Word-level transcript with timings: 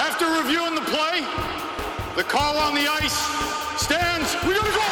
After 0.00 0.24
reviewing 0.32 0.74
the 0.74 0.80
play, 0.88 1.20
the 2.16 2.24
call 2.24 2.56
on 2.56 2.72
the 2.74 2.88
ice 2.88 3.20
stands. 3.76 4.32
We 4.48 4.56
gotta 4.56 4.72
go! 4.72 4.88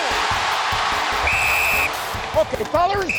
Okay, 2.45 2.65
fellas, 2.69 3.17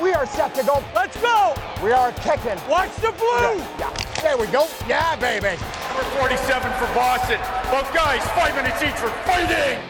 we 0.00 0.12
are 0.12 0.24
set 0.24 0.54
to 0.54 0.62
go. 0.62 0.84
Let's 0.94 1.20
go! 1.20 1.52
We 1.82 1.90
are 1.90 2.12
kicking. 2.22 2.54
Watch 2.70 2.94
the 3.02 3.10
blue! 3.18 3.58
Yeah, 3.74 3.90
there 4.22 4.38
we 4.38 4.46
go. 4.54 4.68
Yeah, 4.86 5.16
baby. 5.16 5.58
Number 5.90 6.06
47 6.22 6.62
for 6.78 6.86
Boston. 6.94 7.42
Both 7.74 7.90
guys, 7.92 8.22
five 8.30 8.54
minutes 8.54 8.80
each 8.80 8.94
for 8.94 9.10
fighting! 9.26 9.82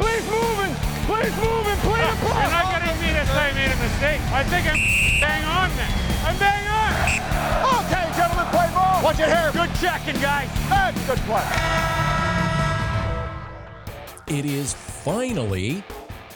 Please 0.00 0.24
moving! 0.32 0.72
Please 1.04 1.36
moving! 1.44 1.76
Play 1.84 2.00
the 2.00 2.08
ah, 2.08 2.24
play! 2.24 2.40
You're 2.40 2.56
not 2.56 2.72
getting 2.72 2.96
me 3.04 3.12
to 3.20 3.26
say 3.28 3.36
I 3.36 3.52
made 3.52 3.68
a 3.68 3.76
mistake. 3.84 4.20
I 4.32 4.44
think 4.48 4.64
I'm 4.64 4.80
bang 5.20 5.44
on 5.44 5.68
then. 5.76 6.09
I'm 6.30 6.38
bang 6.38 6.68
on. 6.68 7.84
Okay, 7.84 8.16
gentlemen, 8.16 8.46
play 8.52 8.70
ball. 8.72 9.02
Watch 9.02 9.18
it 9.18 9.26
here. 9.26 9.50
Good 9.52 9.74
checking, 9.80 10.20
guys. 10.20 10.48
And 10.70 10.96
good 11.04 11.18
play. 11.26 11.42
It 14.38 14.44
is 14.44 14.72
finally 14.72 15.82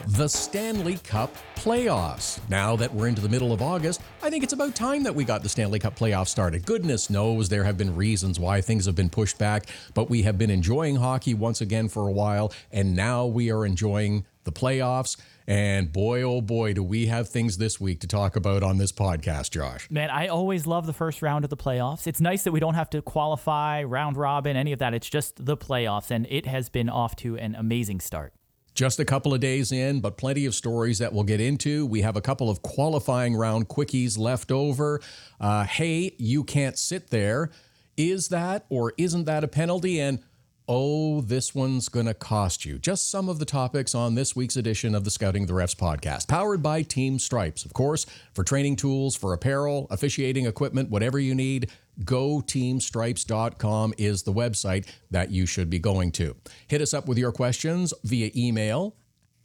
the 0.08 0.26
Stanley 0.26 0.98
Cup 1.04 1.32
playoffs. 1.54 2.40
Now 2.50 2.74
that 2.74 2.92
we're 2.92 3.06
into 3.06 3.22
the 3.22 3.28
middle 3.28 3.52
of 3.52 3.62
August, 3.62 4.00
I 4.20 4.30
think 4.30 4.42
it's 4.42 4.52
about 4.52 4.74
time 4.74 5.04
that 5.04 5.14
we 5.14 5.22
got 5.22 5.44
the 5.44 5.48
Stanley 5.48 5.78
Cup 5.78 5.96
playoffs 5.96 6.26
started. 6.28 6.66
Goodness 6.66 7.08
knows 7.08 7.48
there 7.48 7.62
have 7.62 7.78
been 7.78 7.94
reasons 7.94 8.40
why 8.40 8.60
things 8.60 8.86
have 8.86 8.96
been 8.96 9.10
pushed 9.10 9.38
back, 9.38 9.66
but 9.94 10.10
we 10.10 10.22
have 10.22 10.36
been 10.36 10.50
enjoying 10.50 10.96
hockey 10.96 11.34
once 11.34 11.60
again 11.60 11.88
for 11.88 12.08
a 12.08 12.12
while, 12.12 12.52
and 12.72 12.96
now 12.96 13.26
we 13.26 13.52
are 13.52 13.64
enjoying 13.64 14.26
the 14.42 14.52
playoffs. 14.52 15.16
And 15.46 15.92
boy, 15.92 16.22
oh 16.22 16.40
boy, 16.40 16.72
do 16.72 16.82
we 16.82 17.06
have 17.06 17.28
things 17.28 17.58
this 17.58 17.78
week 17.78 18.00
to 18.00 18.06
talk 18.06 18.34
about 18.34 18.62
on 18.62 18.78
this 18.78 18.92
podcast, 18.92 19.50
Josh. 19.50 19.90
Man, 19.90 20.08
I 20.08 20.28
always 20.28 20.66
love 20.66 20.86
the 20.86 20.94
first 20.94 21.20
round 21.20 21.44
of 21.44 21.50
the 21.50 21.56
playoffs. 21.56 22.06
It's 22.06 22.20
nice 22.20 22.44
that 22.44 22.52
we 22.52 22.60
don't 22.60 22.74
have 22.74 22.88
to 22.90 23.02
qualify, 23.02 23.82
round 23.82 24.16
robin, 24.16 24.56
any 24.56 24.72
of 24.72 24.78
that. 24.78 24.94
It's 24.94 25.08
just 25.08 25.44
the 25.44 25.56
playoffs, 25.56 26.10
and 26.10 26.26
it 26.30 26.46
has 26.46 26.70
been 26.70 26.88
off 26.88 27.14
to 27.16 27.36
an 27.36 27.54
amazing 27.54 28.00
start. 28.00 28.32
Just 28.74 28.98
a 28.98 29.04
couple 29.04 29.34
of 29.34 29.40
days 29.40 29.70
in, 29.70 30.00
but 30.00 30.16
plenty 30.16 30.46
of 30.46 30.54
stories 30.54 30.98
that 30.98 31.12
we'll 31.12 31.24
get 31.24 31.40
into. 31.40 31.86
We 31.86 32.00
have 32.00 32.16
a 32.16 32.20
couple 32.20 32.48
of 32.50 32.62
qualifying 32.62 33.36
round 33.36 33.68
quickies 33.68 34.18
left 34.18 34.50
over. 34.50 35.00
Uh, 35.38 35.64
hey, 35.64 36.14
you 36.18 36.42
can't 36.42 36.76
sit 36.78 37.10
there. 37.10 37.50
Is 37.96 38.28
that 38.28 38.64
or 38.70 38.92
isn't 38.96 39.26
that 39.26 39.44
a 39.44 39.48
penalty? 39.48 40.00
And 40.00 40.20
oh, 40.68 41.20
this 41.20 41.54
one's 41.54 41.88
going 41.88 42.06
to 42.06 42.14
cost 42.14 42.64
you. 42.64 42.78
Just 42.78 43.10
some 43.10 43.28
of 43.28 43.38
the 43.38 43.44
topics 43.44 43.94
on 43.94 44.14
this 44.14 44.34
week's 44.34 44.56
edition 44.56 44.94
of 44.94 45.04
the 45.04 45.10
Scouting 45.10 45.46
the 45.46 45.52
Refs 45.52 45.76
podcast, 45.76 46.28
powered 46.28 46.62
by 46.62 46.82
Team 46.82 47.18
Stripes. 47.18 47.64
Of 47.64 47.74
course, 47.74 48.06
for 48.32 48.44
training 48.44 48.76
tools, 48.76 49.14
for 49.14 49.32
apparel, 49.32 49.86
officiating 49.90 50.46
equipment, 50.46 50.90
whatever 50.90 51.18
you 51.18 51.34
need, 51.34 51.70
goteamstripes.com 52.02 53.94
is 53.98 54.22
the 54.22 54.32
website 54.32 54.86
that 55.10 55.30
you 55.30 55.46
should 55.46 55.68
be 55.68 55.78
going 55.78 56.10
to. 56.12 56.34
Hit 56.66 56.80
us 56.80 56.94
up 56.94 57.06
with 57.06 57.18
your 57.18 57.32
questions 57.32 57.92
via 58.02 58.30
email, 58.34 58.96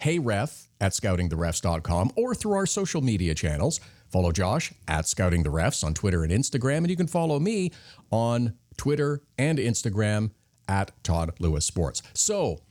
heyref 0.02 0.68
at 0.80 0.94
scoutingtherefs.com, 0.94 2.12
or 2.16 2.34
through 2.34 2.54
our 2.54 2.66
social 2.66 3.02
media 3.02 3.36
channels. 3.36 3.80
Follow 4.10 4.32
Josh 4.32 4.74
at 4.88 5.08
Scouting 5.08 5.44
the 5.44 5.52
Refs 5.52 5.84
on 5.84 5.94
Twitter 5.94 6.24
and 6.24 6.32
Instagram, 6.32 6.78
and 6.78 6.90
you 6.90 6.96
can 6.96 7.06
follow 7.06 7.40
me 7.40 7.72
on 8.10 8.56
Twitter 8.78 9.22
and 9.38 9.60
Instagram 9.60 10.32
at 10.70 10.92
Todd 11.04 11.34
Lewis 11.40 11.66
Sports. 11.66 12.02
So, 12.14 12.62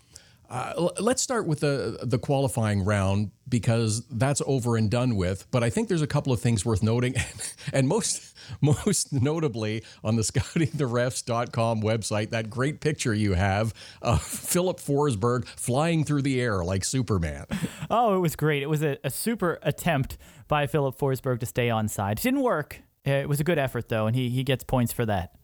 uh, 0.49 0.89
let's 0.99 1.21
start 1.21 1.47
with 1.47 1.61
the 1.61 1.99
the 2.03 2.19
qualifying 2.19 2.83
round 2.83 3.33
because 3.47 4.07
that's 4.07 4.41
over 4.47 4.77
and 4.79 4.91
done 4.91 5.17
with. 5.17 5.47
But 5.51 5.63
I 5.63 5.69
think 5.69 5.89
there's 5.89 6.01
a 6.01 6.07
couple 6.07 6.33
of 6.33 6.41
things 6.41 6.65
worth 6.65 6.83
noting, 6.83 7.17
and 7.73 7.87
most 7.87 8.35
most 8.61 9.13
notably 9.13 9.85
on 10.03 10.17
the 10.17 10.23
scoutingtherefs.com 10.23 11.83
website, 11.83 12.31
that 12.31 12.49
great 12.49 12.81
picture 12.81 13.13
you 13.13 13.35
have 13.35 13.75
of 14.01 14.23
Filip 14.23 14.79
Forsberg 14.79 15.47
flying 15.47 16.05
through 16.05 16.23
the 16.23 16.41
air 16.41 16.65
like 16.65 16.85
Superman. 16.85 17.47
Oh, 17.91 18.17
it 18.17 18.19
was 18.19 18.37
great. 18.37 18.62
It 18.62 18.69
was 18.69 18.83
a, 18.83 18.99
a 19.03 19.09
super 19.09 19.59
attempt 19.62 20.19
by 20.47 20.67
Filip 20.67 20.99
Forsberg 20.99 21.41
to 21.41 21.47
stay 21.47 21.71
on 21.71 21.89
side. 21.89 22.19
It 22.19 22.22
didn't 22.22 22.43
work. 22.43 22.83
It 23.05 23.27
was 23.27 23.41
a 23.41 23.45
good 23.45 23.59
effort, 23.59 23.89
though, 23.89 24.06
and 24.06 24.15
he, 24.15 24.28
he 24.28 24.45
gets 24.45 24.62
points 24.62 24.93
for 24.93 25.06
that. 25.06 25.34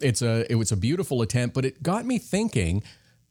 It's 0.00 0.22
a 0.22 0.50
it 0.50 0.56
was 0.56 0.72
a 0.72 0.76
beautiful 0.76 1.22
attempt, 1.22 1.54
but 1.54 1.64
it 1.64 1.82
got 1.82 2.04
me 2.04 2.18
thinking 2.18 2.82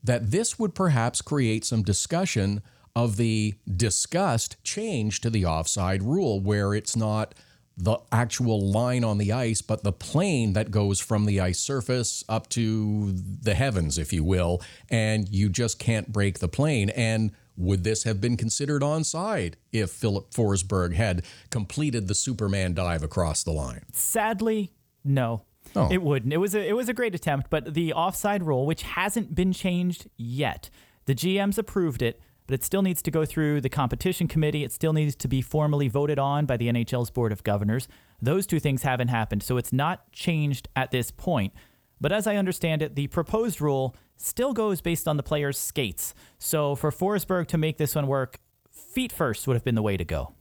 that 0.03 0.31
this 0.31 0.57
would 0.57 0.74
perhaps 0.75 1.22
create 1.22 1.66
some 1.66 1.84
discussion 1.84 2.62
of 2.96 3.18
the 3.18 3.56
discussed 3.75 4.62
change 4.63 5.22
to 5.22 5.30
the 5.30 5.46
offside 5.46 6.03
rule, 6.03 6.40
where 6.40 6.74
it's 6.74 6.96
not 6.96 7.35
the 7.78 7.97
actual 8.12 8.59
line 8.59 9.06
on 9.06 9.18
the 9.18 9.31
ice, 9.31 9.62
but 9.62 9.84
the 9.84 9.94
plane 9.94 10.53
that 10.53 10.69
goes 10.69 11.00
from 11.00 11.25
the 11.25 11.40
ice 11.40 11.59
surface 11.59 12.25
up 12.28 12.50
to 12.50 13.13
the 13.13 13.56
heavens, 13.56 13.97
if 13.97 14.12
you 14.12 14.24
will, 14.24 14.62
and 14.90 15.30
you 15.30 15.47
just 15.47 15.80
can't 15.80 16.12
break 16.12 16.40
the 16.40 16.50
plane. 16.50 16.90
And 16.90 17.31
would 17.56 17.86
this 17.86 18.03
have 18.03 18.19
been 18.19 18.36
considered 18.36 18.81
onside 18.81 19.53
if 19.72 19.91
Filip 19.91 20.31
Forsberg 20.31 20.94
had 20.94 21.24
completed 21.50 22.07
the 22.07 22.16
Superman 22.16 22.74
dive 22.74 23.03
across 23.03 23.44
the 23.44 23.51
line? 23.51 23.86
Sadly, 23.94 24.74
no. 25.03 25.44
Oh. 25.75 25.90
It 25.91 26.02
wouldn't. 26.02 26.34
It 26.34 26.38
was 26.38 26.56
a 26.56 26.68
it 26.68 26.75
was 26.75 26.90
a 26.90 26.94
great 26.94 27.16
attempt, 27.16 27.50
but 27.50 27.74
the 27.74 27.94
offside 27.94 28.44
rule, 28.44 28.66
which 28.66 28.84
hasn't 28.84 29.35
been 29.35 29.53
changed 29.53 30.09
yet, 30.18 30.69
the 31.06 31.16
GMs 31.16 31.57
approved 31.57 32.02
it, 32.02 32.19
but 32.47 32.56
it 32.56 32.63
still 32.63 32.81
needs 32.81 33.02
to 33.03 33.12
go 33.12 33.25
through 33.25 33.62
the 33.62 33.69
competition 33.69 34.28
committee. 34.28 34.63
It 34.63 34.72
still 34.72 34.94
needs 34.94 35.16
to 35.16 35.28
be 35.28 35.41
formally 35.41 35.88
voted 35.88 36.19
on 36.19 36.46
by 36.46 36.57
the 36.57 36.68
NHL's 36.68 37.12
board 37.12 37.31
of 37.31 37.44
governors. 37.44 37.88
Those 38.22 38.47
two 38.47 38.59
things 38.59 38.84
haven't 38.84 39.09
happened, 39.09 39.44
so 39.44 39.57
it's 39.57 39.72
not 39.72 40.12
changed 40.12 40.68
at 40.75 40.91
this 40.91 41.12
point. 41.12 41.53
But 42.01 42.12
as 42.12 42.28
I 42.28 42.38
understand 42.38 42.81
it, 42.81 42.96
the 42.96 43.07
proposed 43.07 43.62
rule 43.62 43.96
still 44.18 44.53
goes 44.53 44.81
based 44.81 45.07
on 45.07 45.18
the 45.18 45.24
player's 45.24 45.57
skates. 45.57 46.13
So 46.38 46.75
for 46.75 46.91
Forsberg 46.91 47.47
to 47.47 47.57
make 47.57 47.78
this 47.78 47.96
one 47.96 48.07
work, 48.07 48.40
feet 48.72 49.12
first 49.12 49.47
would 49.47 49.56
have 49.56 49.63
been 49.63 49.75
the 49.75 49.81
way 49.81 49.97
to 49.97 50.06
go. 50.06 50.34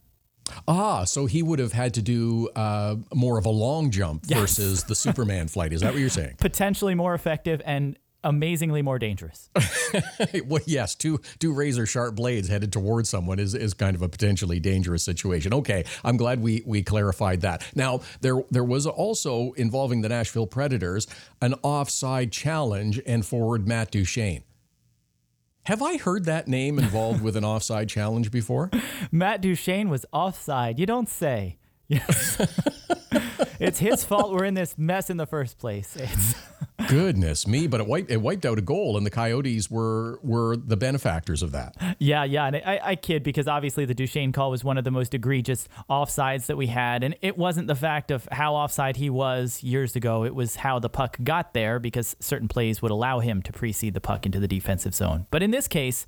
Ah, 0.66 1.04
so 1.04 1.26
he 1.26 1.42
would 1.42 1.59
have 1.59 1.72
had 1.72 1.94
to 1.94 2.03
do 2.03 2.48
uh, 2.56 2.97
more 3.14 3.38
of 3.38 3.47
a 3.47 3.50
long 3.50 3.91
jump 3.91 4.26
versus 4.26 4.84
the 4.84 4.94
Superman 4.94 5.48
flight. 5.48 5.72
Is 5.72 5.81
that 5.81 5.92
what 5.92 6.00
you're 6.00 6.09
saying? 6.09 6.36
Potentially 6.38 6.94
more 6.94 7.14
effective 7.14 7.62
and 7.64 7.97
amazingly 8.25 8.82
more 8.82 8.98
dangerous. 8.98 9.48
well, 10.47 10.62
yes, 10.66 10.94
two 10.94 11.20
two 11.38 11.53
razor 11.53 11.87
sharp 11.87 12.16
blades 12.16 12.48
headed 12.48 12.72
towards 12.72 13.08
someone 13.08 13.38
is, 13.38 13.54
is 13.54 13.75
kind 13.75 13.94
of 13.94 14.03
a 14.03 14.08
potentially 14.08 14.60
dangerous 14.60 15.03
situation. 15.03 15.54
Okay, 15.54 15.84
I'm 16.04 16.16
glad 16.16 16.41
we 16.41 16.62
we 16.66 16.82
clarified 16.82 17.42
that. 17.42 17.64
Now 17.75 18.00
there 18.20 18.42
there 18.50 18.64
was 18.64 18.87
also 18.87 19.53
involving 19.53 20.03
the 20.03 20.08
Nashville 20.08 20.47
Predators 20.47 21.06
an 21.41 21.54
offside 21.62 22.32
challenge 22.32 23.00
and 23.06 23.25
forward 23.25 23.66
Matt 23.66 23.91
Duchene. 23.91 24.42
Have 25.68 25.82
I 25.82 25.98
heard 25.98 26.24
that 26.24 26.48
name 26.48 26.78
involved 26.78 27.20
with 27.20 27.36
an 27.36 27.44
offside 27.44 27.90
challenge 27.90 28.30
before? 28.30 28.70
Matt 29.12 29.42
Duchene 29.42 29.90
was 29.90 30.06
offside. 30.14 30.78
You 30.78 30.86
don't 30.86 31.10
say. 31.10 31.58
Yes. 31.88 32.40
it's 33.60 33.78
his 33.78 34.02
fault 34.02 34.32
we're 34.32 34.46
in 34.46 34.54
this 34.54 34.78
mess 34.78 35.10
in 35.10 35.18
the 35.18 35.26
first 35.26 35.58
place. 35.58 35.94
It's, 35.94 36.34
Goodness 36.88 37.47
me! 37.47 37.66
But 37.66 37.81
it 37.81 37.87
wiped 37.87 38.10
it 38.10 38.21
wiped 38.22 38.47
out 38.47 38.59
a 38.59 38.62
goal, 38.62 38.97
and 38.97 39.04
the 39.04 39.10
Coyotes 39.10 39.71
were 39.71 40.19
were 40.22 40.56
the 40.56 40.76
benefactors 40.76 41.43
of 41.43 41.53
that. 41.53 41.75
yeah, 41.99 42.25
yeah. 42.25 42.47
And 42.47 42.56
I, 42.56 42.81
I 42.82 42.97
kid 42.97 43.22
because 43.22 43.47
obviously 43.47 43.84
the 43.84 43.94
Duchene 43.94 44.32
call 44.32 44.50
was 44.50 44.65
one 44.65 44.78
of 44.78 44.84
the 44.84 44.91
most 44.91 45.15
egregious 45.15 45.69
offsides 45.91 46.47
that 46.47 46.56
we 46.56 46.69
had. 46.69 47.04
And 47.04 47.15
it 47.21 47.37
wasn't 47.37 47.66
the 47.66 47.75
fact 47.75 48.10
of 48.10 48.26
how 48.32 48.54
offside 48.54 48.97
he 48.97 49.10
was 49.10 49.62
years 49.62 49.97
ago, 49.97 50.25
it 50.25 50.34
was 50.34 50.56
how 50.56 50.78
the 50.78 50.88
puck 50.88 51.19
got 51.22 51.53
there 51.53 51.78
because 51.78 52.16
certain 52.21 52.49
plays 52.49 52.81
would 52.81 52.91
allow 52.91 53.20
him 53.20 53.43
to 53.43 53.53
precede 53.53 53.94
the 53.94 54.00
puck 54.00 54.25
into 54.25 54.41
the 54.41 54.49
defensive 54.49 54.94
zone. 54.94 55.26
But 55.31 55.43
in 55.43 55.50
this 55.50 55.69
case, 55.69 56.06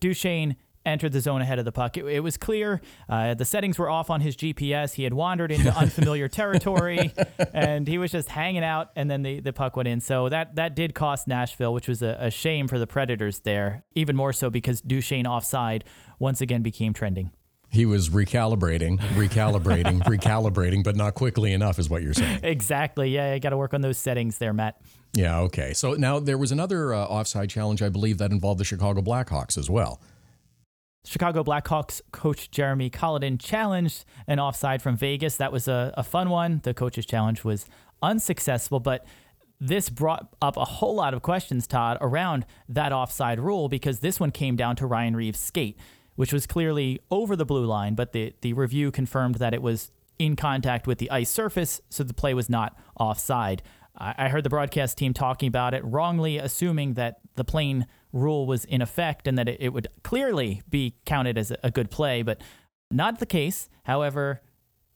Duchene 0.00 0.56
entered 0.84 1.12
the 1.12 1.20
zone 1.20 1.40
ahead 1.40 1.58
of 1.58 1.64
the 1.64 1.72
puck. 1.72 1.96
It, 1.96 2.04
it 2.06 2.20
was 2.20 2.36
clear 2.36 2.80
uh, 3.08 3.34
the 3.34 3.44
settings 3.44 3.78
were 3.78 3.90
off 3.90 4.10
on 4.10 4.20
his 4.20 4.36
GPS. 4.36 4.94
He 4.94 5.04
had 5.04 5.14
wandered 5.14 5.52
into 5.52 5.70
unfamiliar 5.76 6.28
territory, 6.28 7.12
and 7.52 7.86
he 7.86 7.98
was 7.98 8.10
just 8.10 8.28
hanging 8.28 8.64
out. 8.64 8.90
And 8.96 9.10
then 9.10 9.22
the, 9.22 9.40
the 9.40 9.52
puck 9.52 9.76
went 9.76 9.88
in. 9.88 10.00
So 10.00 10.28
that 10.28 10.56
that 10.56 10.74
did 10.74 10.94
cost 10.94 11.28
Nashville, 11.28 11.72
which 11.72 11.88
was 11.88 12.02
a, 12.02 12.16
a 12.20 12.30
shame 12.30 12.68
for 12.68 12.78
the 12.78 12.86
Predators 12.86 13.40
there. 13.40 13.84
Even 13.94 14.16
more 14.16 14.32
so 14.32 14.50
because 14.50 14.80
Duchene 14.80 15.26
offside 15.26 15.84
once 16.18 16.40
again 16.40 16.62
became 16.62 16.92
trending. 16.92 17.30
He 17.72 17.86
was 17.86 18.08
recalibrating, 18.08 18.98
recalibrating, 18.98 20.02
recalibrating, 20.02 20.82
but 20.82 20.96
not 20.96 21.14
quickly 21.14 21.52
enough, 21.52 21.78
is 21.78 21.88
what 21.88 22.02
you're 22.02 22.14
saying. 22.14 22.40
Exactly. 22.42 23.10
Yeah, 23.10 23.32
I 23.32 23.38
got 23.38 23.50
to 23.50 23.56
work 23.56 23.74
on 23.74 23.80
those 23.80 23.96
settings 23.96 24.38
there, 24.38 24.52
Matt. 24.52 24.80
Yeah, 25.12 25.38
okay. 25.42 25.72
So 25.72 25.94
now 25.94 26.18
there 26.18 26.36
was 26.36 26.50
another 26.50 26.92
uh, 26.92 27.04
offside 27.04 27.48
challenge, 27.48 27.80
I 27.80 27.88
believe, 27.88 28.18
that 28.18 28.32
involved 28.32 28.58
the 28.58 28.64
Chicago 28.64 29.02
Blackhawks 29.02 29.56
as 29.56 29.70
well. 29.70 30.00
Chicago 31.04 31.42
Blackhawks 31.42 32.00
coach 32.12 32.50
Jeremy 32.50 32.90
Colliton 32.90 33.38
challenged 33.38 34.04
an 34.26 34.38
offside 34.38 34.82
from 34.82 34.96
Vegas. 34.96 35.36
That 35.36 35.52
was 35.52 35.66
a, 35.66 35.94
a 35.96 36.02
fun 36.02 36.28
one. 36.30 36.60
The 36.62 36.74
coach's 36.74 37.06
challenge 37.06 37.42
was 37.42 37.66
unsuccessful, 38.02 38.80
but 38.80 39.06
this 39.60 39.90
brought 39.90 40.34
up 40.40 40.56
a 40.56 40.64
whole 40.64 40.94
lot 40.94 41.14
of 41.14 41.22
questions, 41.22 41.66
Todd, 41.66 41.98
around 42.00 42.46
that 42.68 42.92
offside 42.92 43.40
rule 43.40 43.68
because 43.68 44.00
this 44.00 44.18
one 44.18 44.30
came 44.30 44.56
down 44.56 44.76
to 44.76 44.86
Ryan 44.86 45.16
Reaves' 45.16 45.40
skate, 45.40 45.78
which 46.16 46.32
was 46.32 46.46
clearly 46.46 47.00
over 47.10 47.36
the 47.36 47.44
blue 47.44 47.66
line, 47.66 47.94
but 47.94 48.12
the, 48.12 48.34
the 48.40 48.52
review 48.52 48.90
confirmed 48.90 49.36
that 49.36 49.52
it 49.52 49.62
was 49.62 49.90
in 50.18 50.36
contact 50.36 50.86
with 50.86 50.98
the 50.98 51.10
ice 51.10 51.30
surface, 51.30 51.80
so 51.88 52.04
the 52.04 52.14
play 52.14 52.34
was 52.34 52.50
not 52.50 52.76
offside. 52.98 53.62
I 53.96 54.14
I 54.16 54.28
heard 54.28 54.44
the 54.44 54.50
broadcast 54.50 54.98
team 54.98 55.14
talking 55.14 55.48
about 55.48 55.74
it, 55.74 55.84
wrongly 55.84 56.38
assuming 56.38 56.94
that 56.94 57.20
the 57.36 57.44
plane 57.44 57.86
rule 58.12 58.46
was 58.46 58.64
in 58.64 58.82
effect 58.82 59.26
and 59.26 59.38
that 59.38 59.48
it, 59.48 59.58
it 59.60 59.68
would 59.72 59.88
clearly 60.02 60.62
be 60.68 60.94
counted 61.04 61.38
as 61.38 61.52
a, 61.62 61.70
good 61.70 61.90
play, 61.90 62.22
but 62.22 62.40
not 62.90 63.18
the 63.18 63.26
case. 63.26 63.68
However, 63.84 64.40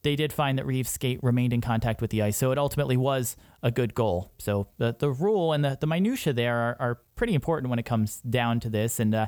they 0.03 0.15
did 0.15 0.31
find 0.31 0.57
that 0.57 0.65
Reaves' 0.65 0.91
skate 0.91 1.19
remained 1.23 1.53
in 1.53 1.61
contact 1.61 2.01
with 2.01 2.11
the 2.11 2.21
ice, 2.21 2.37
so 2.37 2.51
it 2.51 2.57
ultimately 2.57 2.97
was 2.97 3.35
a 3.63 3.71
good 3.71 3.95
goal. 3.95 4.31
So 4.37 4.67
the 4.77 4.95
the 4.97 5.09
rule 5.09 5.51
and 5.51 5.65
the, 5.65 5.77
the 5.79 5.87
minutia 5.87 6.31
there 6.31 6.55
are, 6.55 6.77
are 6.79 6.99
pretty 7.15 7.33
important 7.33 7.69
when 7.69 7.79
it 7.79 7.85
comes 7.85 8.21
down 8.21 8.59
to 8.61 8.69
this. 8.69 8.99
And 8.99 9.15
uh, 9.15 9.27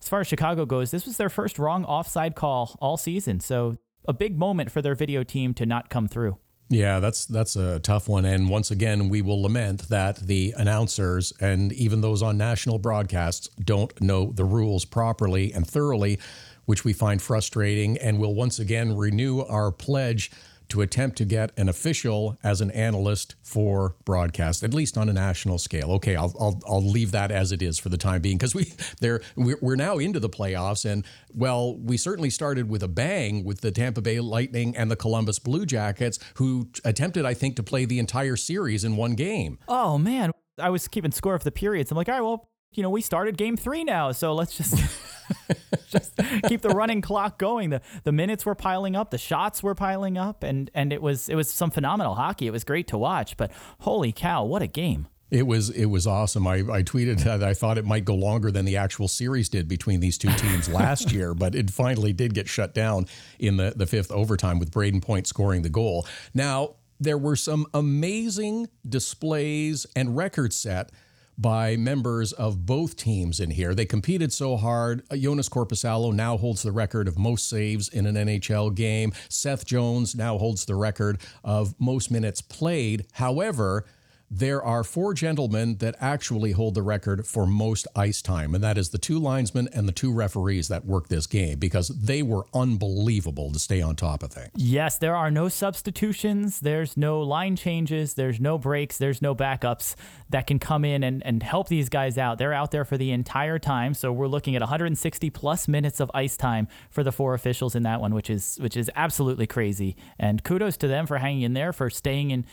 as 0.00 0.08
far 0.08 0.20
as 0.20 0.26
Chicago 0.26 0.64
goes, 0.64 0.90
this 0.90 1.04
was 1.04 1.18
their 1.18 1.28
first 1.28 1.58
wrong 1.58 1.84
offside 1.84 2.34
call 2.34 2.76
all 2.80 2.96
season, 2.96 3.40
so 3.40 3.76
a 4.06 4.12
big 4.12 4.38
moment 4.38 4.70
for 4.70 4.80
their 4.80 4.94
video 4.94 5.24
team 5.24 5.52
to 5.54 5.66
not 5.66 5.90
come 5.90 6.08
through. 6.08 6.38
Yeah, 6.74 6.98
that's 6.98 7.24
that's 7.26 7.54
a 7.54 7.78
tough 7.78 8.08
one. 8.08 8.24
And 8.24 8.50
once 8.50 8.72
again, 8.72 9.08
we 9.08 9.22
will 9.22 9.40
lament 9.40 9.88
that 9.90 10.16
the 10.16 10.52
announcers 10.56 11.32
and 11.40 11.72
even 11.72 12.00
those 12.00 12.20
on 12.20 12.36
national 12.36 12.80
broadcasts 12.80 13.48
don't 13.62 13.98
know 14.00 14.32
the 14.32 14.44
rules 14.44 14.84
properly 14.84 15.52
and 15.52 15.64
thoroughly, 15.64 16.18
which 16.64 16.84
we 16.84 16.92
find 16.92 17.22
frustrating. 17.22 17.96
And 17.98 18.18
will 18.18 18.34
once 18.34 18.58
again 18.58 18.96
renew 18.96 19.42
our 19.42 19.70
pledge 19.70 20.32
to 20.68 20.80
attempt 20.80 21.16
to 21.18 21.24
get 21.24 21.52
an 21.56 21.68
official 21.68 22.38
as 22.42 22.60
an 22.60 22.70
analyst 22.70 23.34
for 23.42 23.96
broadcast, 24.04 24.62
at 24.62 24.74
least 24.74 24.96
on 24.96 25.08
a 25.08 25.12
national 25.12 25.58
scale. 25.58 25.92
Okay, 25.92 26.16
I'll 26.16 26.34
I'll, 26.38 26.60
I'll 26.66 26.84
leave 26.84 27.12
that 27.12 27.30
as 27.30 27.52
it 27.52 27.62
is 27.62 27.78
for 27.78 27.88
the 27.88 27.98
time 27.98 28.20
being 28.20 28.36
because 28.36 28.54
we 28.54 28.72
there 29.00 29.20
we're, 29.36 29.58
we're 29.60 29.76
now 29.76 29.98
into 29.98 30.20
the 30.20 30.28
playoffs 30.28 30.84
and 30.84 31.04
well, 31.32 31.76
we 31.76 31.96
certainly 31.96 32.30
started 32.30 32.68
with 32.68 32.82
a 32.82 32.88
bang 32.88 33.44
with 33.44 33.60
the 33.60 33.70
Tampa 33.70 34.00
Bay 34.00 34.20
Lightning 34.20 34.76
and 34.76 34.90
the 34.90 34.96
Columbus 34.96 35.38
Blue 35.38 35.66
Jackets, 35.66 36.18
who 36.34 36.68
attempted, 36.84 37.24
I 37.24 37.34
think, 37.34 37.56
to 37.56 37.62
play 37.62 37.84
the 37.84 37.98
entire 37.98 38.36
series 38.36 38.84
in 38.84 38.96
one 38.96 39.14
game. 39.14 39.58
Oh 39.68 39.98
man, 39.98 40.30
I 40.58 40.70
was 40.70 40.88
keeping 40.88 41.12
score 41.12 41.34
of 41.34 41.44
the 41.44 41.52
periods. 41.52 41.90
I'm 41.90 41.96
like, 41.96 42.08
all 42.08 42.14
right, 42.14 42.20
well, 42.20 42.48
you 42.72 42.82
know, 42.82 42.90
we 42.90 43.00
started 43.00 43.36
game 43.36 43.56
three 43.56 43.84
now, 43.84 44.12
so 44.12 44.34
let's 44.34 44.56
just 44.56 44.74
just 45.90 46.18
keep 46.48 46.62
the 46.62 46.70
running 46.70 47.00
clock 47.00 47.38
going. 47.38 47.70
The 47.70 47.80
the 48.04 48.12
minutes 48.12 48.44
were 48.46 48.54
piling 48.54 48.96
up, 48.96 49.10
the 49.10 49.18
shots 49.18 49.62
were 49.62 49.74
piling 49.74 50.18
up, 50.18 50.42
and 50.42 50.70
and 50.74 50.92
it 50.92 51.02
was 51.02 51.28
it 51.28 51.34
was 51.34 51.50
some 51.50 51.70
phenomenal 51.70 52.14
hockey. 52.14 52.46
It 52.46 52.52
was 52.52 52.64
great 52.64 52.86
to 52.88 52.98
watch, 52.98 53.36
but 53.36 53.50
holy 53.80 54.12
cow, 54.12 54.44
what 54.44 54.62
a 54.62 54.66
game! 54.66 55.08
It 55.30 55.46
was 55.46 55.70
it 55.70 55.86
was 55.86 56.06
awesome. 56.06 56.46
I, 56.46 56.58
I 56.58 56.82
tweeted 56.82 57.24
that 57.24 57.42
I 57.42 57.54
thought 57.54 57.76
it 57.78 57.84
might 57.84 58.04
go 58.04 58.14
longer 58.14 58.50
than 58.50 58.64
the 58.64 58.76
actual 58.76 59.08
series 59.08 59.48
did 59.48 59.66
between 59.66 60.00
these 60.00 60.16
two 60.16 60.32
teams 60.34 60.68
last 60.72 61.10
year, 61.10 61.34
but 61.34 61.54
it 61.54 61.70
finally 61.70 62.12
did 62.12 62.34
get 62.34 62.48
shut 62.48 62.74
down 62.74 63.06
in 63.38 63.56
the, 63.56 63.72
the 63.74 63.86
fifth 63.86 64.12
overtime 64.12 64.58
with 64.58 64.70
Brayden 64.70 65.02
Point 65.02 65.26
scoring 65.26 65.62
the 65.62 65.68
goal. 65.68 66.06
Now, 66.34 66.76
there 67.00 67.18
were 67.18 67.36
some 67.36 67.66
amazing 67.74 68.68
displays 68.88 69.86
and 69.96 70.16
records 70.16 70.56
set 70.56 70.92
by 71.36 71.76
members 71.76 72.32
of 72.32 72.66
both 72.66 72.96
teams 72.96 73.40
in 73.40 73.50
here. 73.50 73.74
They 73.74 73.84
competed 73.84 74.32
so 74.32 74.56
hard. 74.56 75.02
Uh, 75.10 75.14
Joonas 75.14 75.50
Korpisalo 75.50 76.12
now 76.12 76.36
holds 76.36 76.62
the 76.62 76.72
record 76.72 77.08
of 77.08 77.18
most 77.18 77.48
saves 77.48 77.88
in 77.88 78.06
an 78.06 78.14
NHL 78.14 78.74
game. 78.74 79.12
Seth 79.28 79.66
Jones 79.66 80.14
now 80.14 80.38
holds 80.38 80.64
the 80.64 80.74
record 80.74 81.20
of 81.42 81.74
most 81.80 82.10
minutes 82.10 82.40
played. 82.40 83.06
However, 83.12 83.84
there 84.30 84.62
are 84.62 84.82
four 84.82 85.14
gentlemen 85.14 85.76
that 85.78 85.94
actually 86.00 86.52
hold 86.52 86.74
the 86.74 86.82
record 86.82 87.26
for 87.26 87.46
most 87.46 87.86
ice 87.94 88.22
time, 88.22 88.54
and 88.54 88.64
that 88.64 88.78
is 88.78 88.90
the 88.90 88.98
two 88.98 89.18
linesmen 89.18 89.68
and 89.72 89.86
the 89.86 89.92
two 89.92 90.12
referees 90.12 90.68
that 90.68 90.84
work 90.84 91.08
this 91.08 91.26
game 91.26 91.58
because 91.58 91.88
they 91.88 92.22
were 92.22 92.46
unbelievable 92.52 93.52
to 93.52 93.58
stay 93.58 93.80
on 93.80 93.96
top 93.96 94.22
of 94.22 94.32
things. 94.32 94.50
Yes, 94.56 94.98
there 94.98 95.14
are 95.14 95.30
no 95.30 95.48
substitutions, 95.48 96.60
there's 96.60 96.96
no 96.96 97.20
line 97.20 97.56
changes, 97.56 98.14
there's 98.14 98.40
no 98.40 98.58
breaks, 98.58 98.98
there's 98.98 99.22
no 99.22 99.34
backups 99.34 99.94
that 100.30 100.46
can 100.46 100.58
come 100.58 100.84
in 100.84 101.04
and, 101.04 101.24
and 101.24 101.42
help 101.42 101.68
these 101.68 101.88
guys 101.88 102.18
out. 102.18 102.38
They're 102.38 102.52
out 102.52 102.70
there 102.70 102.84
for 102.84 102.96
the 102.96 103.12
entire 103.12 103.58
time, 103.58 103.94
so 103.94 104.12
we're 104.12 104.26
looking 104.26 104.56
at 104.56 104.62
160 104.62 105.30
plus 105.30 105.68
minutes 105.68 106.00
of 106.00 106.10
ice 106.14 106.36
time 106.36 106.66
for 106.90 107.04
the 107.04 107.12
four 107.12 107.34
officials 107.34 107.74
in 107.74 107.82
that 107.84 108.00
one, 108.00 108.14
which 108.14 108.30
is 108.30 108.58
which 108.60 108.76
is 108.76 108.90
absolutely 108.96 109.46
crazy. 109.46 109.96
And 110.18 110.42
kudos 110.42 110.76
to 110.78 110.88
them 110.88 111.06
for 111.06 111.18
hanging 111.18 111.42
in 111.42 111.54
there, 111.54 111.72
for 111.72 111.90
staying 111.90 112.30
in 112.30 112.46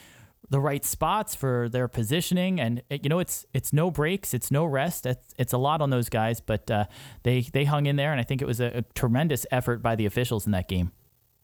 the 0.51 0.59
right 0.59 0.86
spots 0.86 1.33
for 1.33 1.69
their 1.69 1.88
positioning 1.88 2.59
and 2.59 2.83
you 2.89 3.09
know 3.09 3.19
it's 3.19 3.45
it's 3.53 3.71
no 3.71 3.89
breaks 3.89 4.33
it's 4.33 4.51
no 4.51 4.65
rest 4.65 5.06
it's, 5.06 5.33
it's 5.38 5.53
a 5.53 5.57
lot 5.57 5.81
on 5.81 5.89
those 5.89 6.09
guys 6.09 6.39
but 6.42 6.69
uh, 6.69 6.86
they 7.24 7.42
they 7.42 7.63
hung 7.63 7.86
in 7.88 7.95
there 7.95 8.12
and 8.12 8.19
I 8.19 8.24
think 8.24 8.42
it 8.42 8.45
was 8.45 8.59
a, 8.59 8.80
a 8.80 8.81
tremendous 8.94 9.45
effort 9.50 9.81
by 9.81 9.95
the 9.95 10.06
officials 10.06 10.45
in 10.45 10.51
that 10.51 10.68
game 10.68 10.92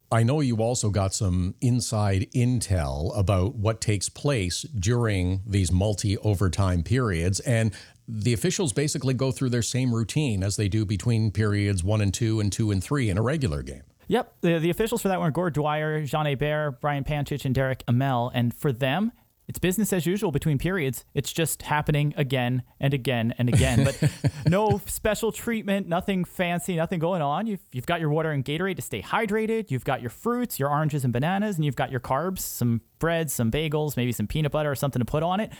I 0.09 0.23
know 0.23 0.39
you 0.39 0.57
also 0.57 0.89
got 0.89 1.13
some 1.13 1.55
inside 1.59 2.31
intel 2.33 3.17
about 3.17 3.55
what 3.55 3.81
takes 3.81 4.07
place 4.07 4.61
during 4.61 5.41
these 5.45 5.69
multi 5.69 6.17
overtime 6.19 6.83
periods. 6.83 7.41
And 7.41 7.73
the 8.07 8.31
officials 8.31 8.71
basically 8.71 9.13
go 9.13 9.33
through 9.33 9.49
their 9.49 9.61
same 9.61 9.93
routine 9.93 10.43
as 10.43 10.55
they 10.55 10.69
do 10.69 10.85
between 10.85 11.31
periods 11.31 11.83
one 11.83 11.99
and 11.99 12.13
two 12.13 12.39
and 12.39 12.53
two 12.53 12.71
and 12.71 12.81
three 12.81 13.09
in 13.09 13.17
a 13.17 13.21
regular 13.21 13.61
game. 13.61 13.83
Yep. 14.07 14.35
The, 14.41 14.59
the 14.59 14.69
officials 14.69 15.01
for 15.01 15.07
that 15.09 15.19
were 15.19 15.31
Gord 15.31 15.53
Dwyer, 15.53 16.03
Jean 16.03 16.25
Hebert, 16.25 16.81
Brian 16.81 17.03
Pancich, 17.03 17.45
and 17.45 17.53
Derek 17.53 17.85
Amell. 17.87 18.31
And 18.33 18.53
for 18.53 18.71
them, 18.71 19.11
it's 19.47 19.59
business 19.59 19.93
as 19.93 20.05
usual 20.05 20.31
between 20.31 20.57
periods. 20.57 21.05
It's 21.13 21.31
just 21.31 21.61
happening 21.61 22.13
again 22.17 22.63
and 22.81 22.93
again 22.93 23.33
and 23.37 23.47
again. 23.47 23.85
But 23.85 24.11
no 24.47 24.81
special 24.85 25.31
treatment, 25.31 25.87
nothing 25.87 26.25
fancy, 26.25 26.75
nothing 26.75 26.99
going 26.99 27.21
on. 27.21 27.47
You've, 27.47 27.61
you've 27.71 27.85
got 27.85 28.01
your 28.01 28.09
water 28.09 28.31
and 28.31 28.43
Gatorade 28.43 28.75
to 28.75 28.81
stay 28.81 29.01
hydrated. 29.01 29.71
You've 29.71 29.85
got 29.85 30.01
your 30.01 30.09
fruits, 30.09 30.59
your 30.59 30.69
oranges 30.69 31.05
and 31.05 31.13
bananas, 31.13 31.55
and 31.55 31.63
you've 31.63 31.77
got 31.77 31.91
your 31.91 32.01
carbs, 32.01 32.39
some 32.39 32.81
bread, 32.99 33.31
some 33.31 33.49
bagels, 33.49 33.95
maybe 33.95 34.11
some 34.11 34.27
peanut 34.27 34.51
butter 34.51 34.69
or 34.69 34.75
something 34.75 34.99
to 34.99 35.05
put 35.05 35.23
on 35.23 35.39
it. 35.39 35.51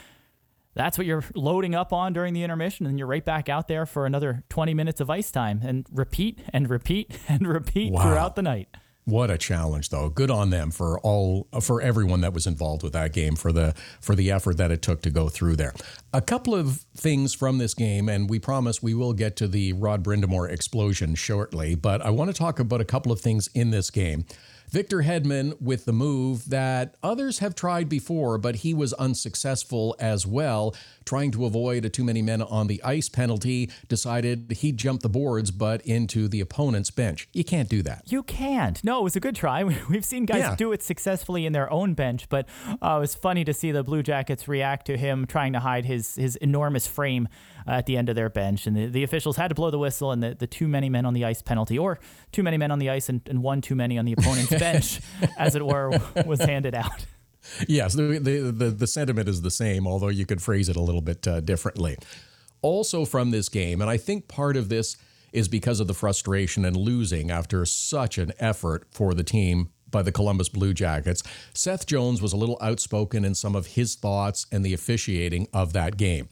That's 0.74 0.96
what 0.96 1.06
you're 1.06 1.24
loading 1.34 1.74
up 1.74 1.92
on 1.92 2.12
during 2.12 2.34
the 2.34 2.42
intermission, 2.44 2.86
and 2.86 2.98
you're 2.98 3.08
right 3.08 3.24
back 3.24 3.48
out 3.48 3.66
there 3.68 3.84
for 3.86 4.06
another 4.06 4.44
20 4.48 4.74
minutes 4.74 5.00
of 5.00 5.10
ice 5.10 5.30
time 5.32 5.60
and 5.64 5.86
repeat 5.90 6.38
and 6.52 6.70
repeat 6.70 7.10
and 7.28 7.46
repeat 7.48 7.92
Wow. 7.92 8.02
throughout 8.02 8.36
the 8.36 8.42
night. 8.42 8.68
What 9.04 9.30
a 9.30 9.38
challenge, 9.38 9.88
though. 9.88 10.10
Good 10.10 10.30
on 10.30 10.50
them 10.50 10.70
for 10.70 11.00
all 11.00 11.48
for 11.62 11.80
everyone 11.80 12.20
that 12.20 12.34
was 12.34 12.46
involved 12.46 12.82
with 12.82 12.92
that 12.92 13.14
game 13.14 13.36
for 13.36 13.52
the 13.52 13.74
for 14.02 14.14
the 14.14 14.30
effort 14.30 14.58
that 14.58 14.70
it 14.70 14.82
took 14.82 15.00
to 15.00 15.10
go 15.10 15.30
through 15.30 15.56
there. 15.56 15.72
A 16.12 16.20
couple 16.20 16.54
of 16.54 16.84
things 16.94 17.32
from 17.32 17.56
this 17.56 17.72
game, 17.72 18.10
and 18.10 18.28
we 18.28 18.38
promise 18.38 18.82
we 18.82 18.92
will 18.92 19.14
get 19.14 19.34
to 19.36 19.48
the 19.48 19.72
Rod 19.72 20.04
Brind'Amour 20.04 20.50
explosion 20.50 21.14
shortly. 21.14 21.74
But 21.74 22.02
I 22.02 22.10
want 22.10 22.28
to 22.28 22.34
talk 22.34 22.60
about 22.60 22.82
a 22.82 22.84
couple 22.84 23.10
of 23.10 23.18
things 23.18 23.48
in 23.54 23.70
this 23.70 23.90
game. 23.90 24.26
Victor 24.70 24.98
Hedman 24.98 25.60
with 25.60 25.84
the 25.84 25.92
move 25.92 26.50
that 26.50 26.94
others 27.02 27.38
have 27.38 27.54
tried 27.54 27.88
before, 27.88 28.38
but 28.38 28.56
he 28.56 28.74
was 28.74 28.92
unsuccessful 28.94 29.96
as 29.98 30.26
well, 30.26 30.74
trying 31.04 31.30
to 31.32 31.44
avoid 31.46 31.84
a 31.84 31.88
too 31.88 32.04
many 32.04 32.22
men 32.22 32.42
on 32.42 32.66
the 32.66 32.82
ice 32.82 33.08
penalty, 33.08 33.70
decided 33.88 34.52
he'd 34.58 34.76
jump 34.76 35.02
the 35.02 35.08
boards 35.08 35.50
but 35.50 35.80
into 35.82 36.28
the 36.28 36.40
opponent's 36.40 36.90
bench. 36.90 37.28
You 37.32 37.44
can't 37.44 37.68
do 37.68 37.82
that. 37.82 38.02
You 38.06 38.22
can't. 38.22 38.82
No, 38.84 39.00
it 39.00 39.04
was 39.04 39.16
a 39.16 39.20
good 39.20 39.34
try. 39.36 39.64
We've 39.90 40.04
seen 40.04 40.26
guys 40.26 40.38
Yeah. 40.40 40.54
do 40.56 40.72
it 40.72 40.82
successfully 40.82 41.46
in 41.46 41.52
their 41.52 41.70
own 41.72 41.94
bench, 41.94 42.28
but 42.28 42.46
uh, 42.82 42.96
it 42.96 43.00
was 43.00 43.14
funny 43.14 43.44
to 43.44 43.54
see 43.54 43.72
the 43.72 43.82
Blue 43.82 44.02
Jackets 44.02 44.48
react 44.48 44.86
to 44.86 44.96
him 44.96 45.26
trying 45.26 45.52
to 45.54 45.60
hide 45.60 45.84
his 45.84 46.14
his 46.16 46.36
enormous 46.36 46.86
frame 46.86 47.28
at 47.68 47.86
the 47.86 47.96
end 47.96 48.08
of 48.08 48.16
their 48.16 48.28
bench. 48.28 48.66
And 48.66 48.76
the, 48.76 48.86
the 48.86 49.02
officials 49.02 49.36
had 49.36 49.48
to 49.48 49.54
blow 49.54 49.70
the 49.70 49.78
whistle, 49.78 50.10
and 50.10 50.22
the, 50.22 50.34
the 50.34 50.46
too 50.46 50.68
many 50.68 50.88
men 50.88 51.04
on 51.04 51.14
the 51.14 51.24
ice 51.24 51.42
penalty, 51.42 51.78
or 51.78 51.98
too 52.32 52.42
many 52.42 52.56
men 52.56 52.70
on 52.70 52.78
the 52.78 52.90
ice 52.90 53.08
and, 53.08 53.20
and 53.26 53.42
one 53.42 53.60
too 53.60 53.74
many 53.74 53.98
on 53.98 54.04
the 54.04 54.14
opponent's 54.14 54.50
bench, 54.58 55.00
as 55.36 55.54
it 55.54 55.64
were, 55.64 55.92
was 56.26 56.40
handed 56.40 56.74
out. 56.74 57.06
Yes, 57.66 57.94
the, 57.94 58.18
the, 58.18 58.50
the, 58.50 58.70
the 58.70 58.86
sentiment 58.86 59.28
is 59.28 59.42
the 59.42 59.50
same, 59.50 59.86
although 59.86 60.08
you 60.08 60.26
could 60.26 60.42
phrase 60.42 60.68
it 60.68 60.76
a 60.76 60.82
little 60.82 61.00
bit 61.00 61.26
uh, 61.26 61.40
differently. 61.40 61.96
Also, 62.62 63.04
from 63.04 63.30
this 63.30 63.48
game, 63.48 63.80
and 63.80 63.88
I 63.88 63.96
think 63.96 64.28
part 64.28 64.56
of 64.56 64.68
this 64.68 64.96
is 65.32 65.48
because 65.48 65.80
of 65.80 65.86
the 65.86 65.94
frustration 65.94 66.64
and 66.64 66.76
losing 66.76 67.30
after 67.30 67.64
such 67.64 68.18
an 68.18 68.32
effort 68.38 68.86
for 68.90 69.14
the 69.14 69.22
team 69.22 69.70
by 69.90 70.02
the 70.02 70.12
Columbus 70.12 70.48
Blue 70.48 70.74
Jackets, 70.74 71.22
Seth 71.54 71.86
Jones 71.86 72.20
was 72.20 72.32
a 72.32 72.36
little 72.36 72.58
outspoken 72.60 73.24
in 73.24 73.34
some 73.34 73.54
of 73.54 73.68
his 73.68 73.94
thoughts 73.94 74.46
and 74.52 74.64
the 74.64 74.74
officiating 74.74 75.48
of 75.52 75.72
that 75.72 75.96
game. 75.96 76.28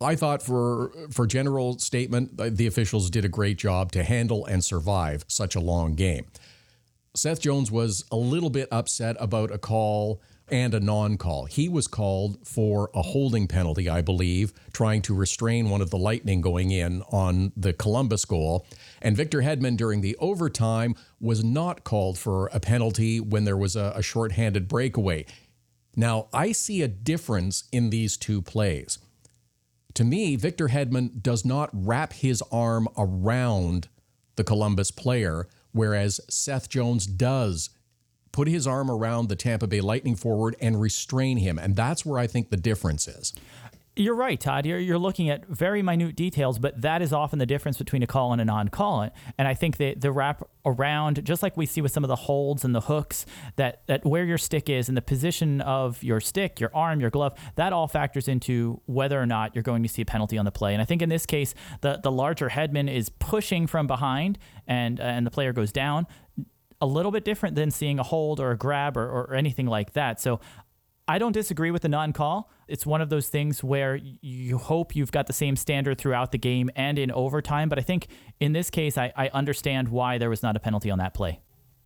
I 0.00 0.16
thought 0.16 0.42
for 0.42 0.92
for 1.10 1.26
general 1.26 1.78
statement, 1.78 2.36
the 2.56 2.66
officials 2.66 3.10
did 3.10 3.24
a 3.24 3.28
great 3.28 3.56
job 3.56 3.92
to 3.92 4.02
handle 4.02 4.44
and 4.46 4.64
survive 4.64 5.24
such 5.28 5.54
a 5.54 5.60
long 5.60 5.94
game. 5.94 6.26
Seth 7.16 7.40
Jones 7.40 7.70
was 7.70 8.04
a 8.10 8.16
little 8.16 8.50
bit 8.50 8.68
upset 8.72 9.16
about 9.20 9.52
a 9.52 9.58
call 9.58 10.20
and 10.48 10.74
a 10.74 10.80
non 10.80 11.16
call. 11.16 11.46
He 11.46 11.68
was 11.68 11.86
called 11.86 12.46
for 12.46 12.90
a 12.94 13.02
holding 13.02 13.46
penalty, 13.46 13.88
I 13.88 14.02
believe, 14.02 14.52
trying 14.72 15.02
to 15.02 15.14
restrain 15.14 15.70
one 15.70 15.80
of 15.80 15.90
the 15.90 15.96
Lightning 15.96 16.40
going 16.40 16.70
in 16.70 17.02
on 17.10 17.52
the 17.56 17.72
Columbus 17.72 18.24
goal. 18.24 18.66
And 19.00 19.16
Victor 19.16 19.40
Hedman 19.42 19.76
during 19.76 20.00
the 20.00 20.16
overtime 20.18 20.96
was 21.20 21.42
not 21.42 21.84
called 21.84 22.18
for 22.18 22.48
a 22.48 22.60
penalty 22.60 23.20
when 23.20 23.44
there 23.44 23.56
was 23.56 23.76
a, 23.76 23.92
a 23.96 24.02
shorthanded 24.02 24.68
breakaway. 24.68 25.24
Now, 25.96 26.28
I 26.32 26.52
see 26.52 26.82
a 26.82 26.88
difference 26.88 27.64
in 27.72 27.90
these 27.90 28.16
two 28.16 28.42
plays. 28.42 28.98
To 29.94 30.04
me, 30.04 30.36
Victor 30.36 30.68
Hedman 30.68 31.22
does 31.22 31.44
not 31.44 31.70
wrap 31.72 32.12
his 32.12 32.42
arm 32.50 32.88
around 32.98 33.88
the 34.36 34.44
Columbus 34.44 34.90
player, 34.90 35.48
whereas 35.72 36.20
Seth 36.28 36.68
Jones 36.68 37.06
does 37.06 37.70
put 38.32 38.48
his 38.48 38.66
arm 38.66 38.90
around 38.90 39.28
the 39.28 39.36
Tampa 39.36 39.68
Bay 39.68 39.80
Lightning 39.80 40.16
forward 40.16 40.56
and 40.60 40.80
restrain 40.80 41.36
him. 41.36 41.56
And 41.56 41.76
that's 41.76 42.04
where 42.04 42.18
I 42.18 42.26
think 42.26 42.50
the 42.50 42.56
difference 42.56 43.06
is. 43.06 43.32
You're 43.96 44.16
right, 44.16 44.40
Todd. 44.40 44.66
You're, 44.66 44.80
you're 44.80 44.98
looking 44.98 45.30
at 45.30 45.46
very 45.46 45.80
minute 45.80 46.16
details, 46.16 46.58
but 46.58 46.82
that 46.82 47.00
is 47.00 47.12
often 47.12 47.38
the 47.38 47.46
difference 47.46 47.78
between 47.78 48.02
a 48.02 48.08
call 48.08 48.32
and 48.32 48.40
a 48.40 48.44
non 48.44 48.68
call. 48.68 49.08
And 49.38 49.46
I 49.46 49.54
think 49.54 49.76
that 49.76 50.00
the 50.00 50.10
wrap 50.10 50.48
around, 50.66 51.24
just 51.24 51.44
like 51.44 51.56
we 51.56 51.64
see 51.64 51.80
with 51.80 51.92
some 51.92 52.02
of 52.02 52.08
the 52.08 52.16
holds 52.16 52.64
and 52.64 52.74
the 52.74 52.80
hooks, 52.80 53.24
that, 53.54 53.82
that 53.86 54.04
where 54.04 54.24
your 54.24 54.38
stick 54.38 54.68
is 54.68 54.88
and 54.88 54.96
the 54.96 55.02
position 55.02 55.60
of 55.60 56.02
your 56.02 56.18
stick, 56.20 56.58
your 56.58 56.72
arm, 56.74 57.00
your 57.00 57.10
glove, 57.10 57.38
that 57.54 57.72
all 57.72 57.86
factors 57.86 58.26
into 58.26 58.80
whether 58.86 59.20
or 59.20 59.26
not 59.26 59.54
you're 59.54 59.62
going 59.62 59.84
to 59.84 59.88
see 59.88 60.02
a 60.02 60.06
penalty 60.06 60.38
on 60.38 60.44
the 60.44 60.52
play. 60.52 60.72
And 60.72 60.82
I 60.82 60.84
think 60.84 61.00
in 61.00 61.08
this 61.08 61.24
case, 61.24 61.54
the, 61.80 62.00
the 62.02 62.10
larger 62.10 62.48
Hedman 62.48 62.92
is 62.92 63.10
pushing 63.10 63.68
from 63.68 63.86
behind 63.86 64.38
and, 64.66 64.98
uh, 64.98 65.04
and 65.04 65.24
the 65.24 65.30
player 65.30 65.52
goes 65.52 65.70
down 65.70 66.08
a 66.80 66.86
little 66.86 67.12
bit 67.12 67.24
different 67.24 67.54
than 67.54 67.70
seeing 67.70 67.98
a 67.98 68.02
hold 68.02 68.40
or 68.40 68.50
a 68.50 68.56
grab 68.56 68.96
or, 68.96 69.08
or 69.08 69.34
anything 69.34 69.66
like 69.66 69.92
that. 69.92 70.20
So 70.20 70.40
I 71.06 71.18
don't 71.18 71.32
disagree 71.32 71.70
with 71.70 71.82
the 71.82 71.88
non 71.88 72.12
call. 72.12 72.50
It's 72.66 72.86
one 72.86 73.02
of 73.02 73.10
those 73.10 73.28
things 73.28 73.62
where 73.62 73.96
you 73.96 74.56
hope 74.56 74.96
you've 74.96 75.12
got 75.12 75.26
the 75.26 75.34
same 75.34 75.54
standard 75.54 75.98
throughout 75.98 76.32
the 76.32 76.38
game 76.38 76.70
and 76.76 76.98
in 76.98 77.10
overtime. 77.10 77.68
But 77.68 77.78
I 77.78 77.82
think 77.82 78.08
in 78.40 78.52
this 78.52 78.70
case, 78.70 78.96
I, 78.96 79.12
I 79.14 79.28
understand 79.28 79.88
why 79.88 80.16
there 80.16 80.30
was 80.30 80.42
not 80.42 80.56
a 80.56 80.60
penalty 80.60 80.90
on 80.90 80.98
that 80.98 81.12
play. 81.12 81.40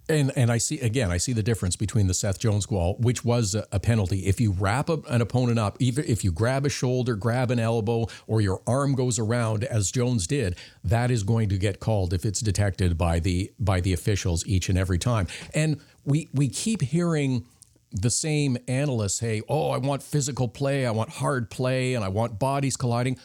And 0.08 0.32
and 0.36 0.50
I 0.50 0.58
see 0.58 0.78
again, 0.80 1.10
I 1.10 1.18
see 1.18 1.32
the 1.32 1.42
difference 1.42 1.74
between 1.76 2.06
the 2.06 2.14
Seth 2.14 2.38
Jones 2.38 2.64
goal, 2.64 2.96
which 3.00 3.24
was 3.24 3.54
a, 3.54 3.80
penalty. 3.80 4.20
If 4.20 4.40
you 4.40 4.52
wrap 4.52 4.88
a, 4.88 5.00
an 5.08 5.20
opponent 5.20 5.58
up, 5.58 5.76
even 5.80 6.04
if 6.06 6.24
you 6.24 6.32
grab 6.32 6.64
a 6.64 6.70
shoulder, 6.70 7.14
grab 7.14 7.50
an 7.50 7.58
elbow, 7.58 8.06
or 8.26 8.40
your 8.40 8.62
arm 8.66 8.94
goes 8.94 9.18
around, 9.18 9.64
as 9.64 9.90
Jones 9.90 10.26
did, 10.26 10.56
that 10.82 11.10
is 11.10 11.24
going 11.24 11.50
to 11.50 11.58
get 11.58 11.78
called 11.80 12.14
if 12.14 12.24
it's 12.24 12.40
detected 12.40 12.96
by 12.96 13.18
the 13.18 13.52
by 13.58 13.80
the 13.80 13.92
officials 13.92 14.46
each 14.46 14.70
and 14.70 14.78
every 14.78 14.98
time. 14.98 15.26
And 15.52 15.78
we 16.06 16.30
we 16.32 16.48
keep 16.48 16.80
hearing 16.80 17.44
the 17.92 18.10
same 18.10 18.58
analysts 18.68 19.14
say, 19.14 19.42
"Oh, 19.48 19.70
I 19.70 19.78
want 19.78 20.02
physical 20.02 20.48
play, 20.48 20.86
I 20.86 20.90
want 20.90 21.10
hard 21.10 21.50
play, 21.50 21.94
and 21.94 22.04
I 22.04 22.08
want 22.08 22.38
bodies 22.38 22.76
colliding." 22.76 23.18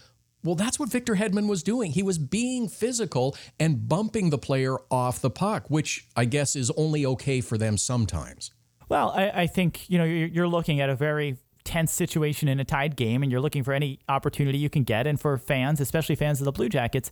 Well, 0.43 0.55
that's 0.55 0.77
what 0.77 0.89
Victor 0.89 1.15
Hedman 1.15 1.47
was 1.47 1.63
doing. 1.63 1.91
He 1.91 2.03
was 2.03 2.17
being 2.17 2.67
physical 2.67 3.35
and 3.59 3.87
bumping 3.87 4.29
the 4.29 4.37
player 4.37 4.75
off 4.91 5.21
the 5.21 5.29
puck, 5.29 5.69
which 5.69 6.05
I 6.17 6.25
guess 6.25 6.55
is 6.55 6.69
only 6.71 7.05
okay 7.05 7.39
for 7.39 7.57
them 7.57 7.77
sometimes. 7.77 8.51
Well, 8.89 9.11
I, 9.15 9.29
I 9.29 9.47
think 9.47 9.89
you 9.89 9.97
know 9.97 10.03
you're, 10.03 10.27
you're 10.27 10.47
looking 10.47 10.81
at 10.81 10.89
a 10.89 10.95
very 10.95 11.37
tense 11.63 11.93
situation 11.93 12.49
in 12.49 12.59
a 12.59 12.65
tied 12.65 12.95
game, 12.95 13.23
and 13.23 13.31
you're 13.31 13.41
looking 13.41 13.63
for 13.63 13.73
any 13.73 13.99
opportunity 14.09 14.57
you 14.57 14.69
can 14.69 14.83
get. 14.83 15.07
And 15.07 15.19
for 15.19 15.37
fans, 15.37 15.79
especially 15.79 16.15
fans 16.15 16.41
of 16.41 16.45
the 16.45 16.51
Blue 16.51 16.69
Jackets, 16.69 17.09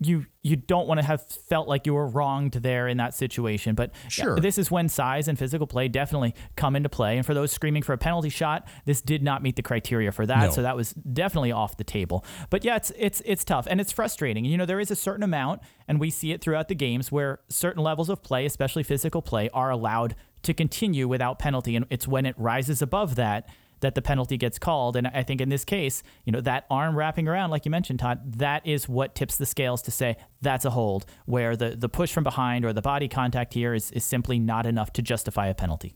you 0.00 0.26
you 0.42 0.56
don't 0.56 0.86
want 0.86 1.00
to 1.00 1.06
have 1.06 1.24
felt 1.26 1.68
like 1.68 1.86
you 1.86 1.94
were 1.94 2.06
wronged 2.06 2.52
there 2.52 2.88
in 2.88 2.96
that 2.98 3.14
situation. 3.14 3.74
But 3.74 3.92
Sure. 4.08 4.38
this 4.38 4.58
is 4.58 4.70
when 4.70 4.88
size 4.88 5.28
and 5.28 5.38
physical 5.38 5.66
play 5.66 5.88
definitely 5.88 6.34
come 6.56 6.76
into 6.76 6.88
play. 6.88 7.16
And 7.16 7.24
for 7.24 7.32
those 7.32 7.52
screaming 7.52 7.82
for 7.82 7.92
a 7.92 7.98
penalty 7.98 8.28
shot, 8.28 8.66
this 8.84 9.00
did 9.00 9.22
not 9.22 9.42
meet 9.42 9.56
the 9.56 9.62
criteria 9.62 10.12
for 10.12 10.26
that. 10.26 10.46
No. 10.46 10.50
So 10.50 10.62
that 10.62 10.76
was 10.76 10.92
definitely 10.92 11.52
off 11.52 11.76
the 11.76 11.84
table. 11.84 12.24
But 12.50 12.64
yeah, 12.64 12.76
it's 12.76 12.92
it's 12.98 13.22
it's 13.24 13.44
tough 13.44 13.66
and 13.70 13.80
it's 13.80 13.92
frustrating. 13.92 14.44
You 14.44 14.58
know, 14.58 14.66
there 14.66 14.80
is 14.80 14.90
a 14.90 14.96
certain 14.96 15.22
amount, 15.22 15.62
and 15.88 15.98
we 16.00 16.10
see 16.10 16.32
it 16.32 16.40
throughout 16.40 16.68
the 16.68 16.74
games 16.74 17.10
where 17.10 17.40
certain 17.48 17.82
levels 17.82 18.08
of 18.10 18.22
play, 18.22 18.44
especially 18.44 18.82
physical 18.82 19.22
play, 19.22 19.48
are 19.54 19.70
allowed 19.70 20.14
to 20.42 20.52
continue 20.52 21.08
without 21.08 21.38
penalty. 21.38 21.74
And 21.76 21.86
it's 21.88 22.06
when 22.06 22.26
it 22.26 22.34
rises 22.36 22.82
above 22.82 23.14
that 23.14 23.48
that 23.84 23.94
the 23.94 24.02
penalty 24.02 24.36
gets 24.36 24.58
called. 24.58 24.96
And 24.96 25.06
I 25.06 25.22
think 25.22 25.40
in 25.40 25.48
this 25.48 25.64
case, 25.64 26.02
you 26.24 26.32
know, 26.32 26.40
that 26.40 26.64
arm 26.70 26.96
wrapping 26.96 27.28
around, 27.28 27.50
like 27.50 27.64
you 27.64 27.70
mentioned, 27.70 28.00
Todd, 28.00 28.20
that 28.38 28.66
is 28.66 28.88
what 28.88 29.14
tips 29.14 29.36
the 29.36 29.46
scales 29.46 29.82
to 29.82 29.90
say 29.90 30.16
that's 30.40 30.64
a 30.64 30.70
hold, 30.70 31.06
where 31.26 31.56
the, 31.56 31.70
the 31.76 31.88
push 31.88 32.12
from 32.12 32.24
behind 32.24 32.64
or 32.64 32.72
the 32.72 32.82
body 32.82 33.08
contact 33.08 33.54
here 33.54 33.74
is, 33.74 33.90
is 33.90 34.04
simply 34.04 34.38
not 34.38 34.66
enough 34.66 34.92
to 34.94 35.02
justify 35.02 35.46
a 35.48 35.54
penalty. 35.54 35.94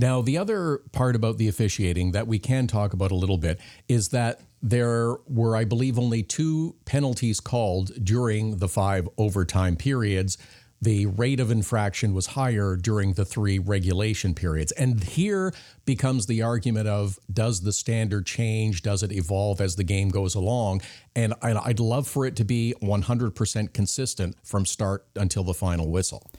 Now, 0.00 0.22
the 0.22 0.38
other 0.38 0.82
part 0.92 1.16
about 1.16 1.38
the 1.38 1.48
officiating 1.48 2.12
that 2.12 2.28
we 2.28 2.38
can 2.38 2.68
talk 2.68 2.92
about 2.92 3.10
a 3.10 3.16
little 3.16 3.38
bit 3.38 3.60
is 3.88 4.08
that 4.10 4.40
there 4.62 5.16
were, 5.26 5.56
I 5.56 5.64
believe, 5.64 5.98
only 5.98 6.22
two 6.22 6.76
penalties 6.84 7.40
called 7.40 7.90
during 8.04 8.58
the 8.58 8.68
five 8.68 9.08
overtime 9.18 9.76
periods. 9.76 10.38
The 10.80 11.06
rate 11.06 11.40
of 11.40 11.50
infraction 11.50 12.14
was 12.14 12.26
higher 12.26 12.76
during 12.76 13.14
the 13.14 13.24
three 13.24 13.58
regulation 13.58 14.34
periods. 14.34 14.70
And 14.72 15.02
here 15.02 15.52
becomes 15.84 16.26
the 16.26 16.42
argument 16.42 16.86
of 16.86 17.18
does 17.32 17.62
the 17.62 17.72
standard 17.72 18.26
change? 18.26 18.82
Does 18.82 19.02
it 19.02 19.10
evolve 19.10 19.60
as 19.60 19.76
the 19.76 19.84
game 19.84 20.08
goes 20.08 20.34
along? 20.34 20.82
And 21.16 21.34
I'd 21.42 21.80
love 21.80 22.06
for 22.06 22.26
it 22.26 22.36
to 22.36 22.44
be 22.44 22.74
100% 22.80 23.72
consistent 23.72 24.36
from 24.44 24.64
start 24.64 25.04
until 25.16 25.42
the 25.42 25.54
final 25.54 25.90
whistle. 25.90 26.30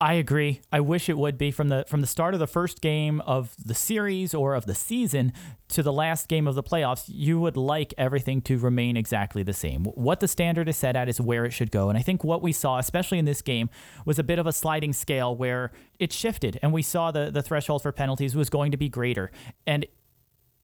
I 0.00 0.14
agree. 0.14 0.60
I 0.72 0.80
wish 0.80 1.08
it 1.08 1.16
would 1.16 1.38
be 1.38 1.50
from 1.50 1.68
the 1.68 1.84
from 1.88 2.00
the 2.00 2.06
start 2.06 2.34
of 2.34 2.40
the 2.40 2.48
first 2.48 2.80
game 2.80 3.20
of 3.20 3.54
the 3.64 3.74
series 3.74 4.34
or 4.34 4.54
of 4.54 4.66
the 4.66 4.74
season 4.74 5.32
to 5.68 5.82
the 5.82 5.92
last 5.92 6.26
game 6.28 6.48
of 6.48 6.56
the 6.56 6.64
playoffs. 6.64 7.04
You 7.06 7.38
would 7.40 7.56
like 7.56 7.94
everything 7.96 8.42
to 8.42 8.58
remain 8.58 8.96
exactly 8.96 9.44
the 9.44 9.52
same. 9.52 9.84
What 9.84 10.18
the 10.18 10.26
standard 10.28 10.68
is 10.68 10.76
set 10.76 10.96
at 10.96 11.08
is 11.08 11.20
where 11.20 11.44
it 11.44 11.52
should 11.52 11.70
go. 11.70 11.88
And 11.88 11.96
I 11.96 12.02
think 12.02 12.24
what 12.24 12.42
we 12.42 12.52
saw, 12.52 12.78
especially 12.78 13.18
in 13.18 13.24
this 13.24 13.40
game, 13.40 13.70
was 14.04 14.18
a 14.18 14.24
bit 14.24 14.40
of 14.40 14.46
a 14.48 14.52
sliding 14.52 14.92
scale 14.92 15.34
where 15.34 15.70
it 16.00 16.12
shifted, 16.12 16.58
and 16.60 16.72
we 16.72 16.82
saw 16.82 17.12
the 17.12 17.30
the 17.30 17.42
threshold 17.42 17.82
for 17.82 17.92
penalties 17.92 18.34
was 18.34 18.50
going 18.50 18.72
to 18.72 18.76
be 18.76 18.88
greater, 18.88 19.30
and 19.64 19.86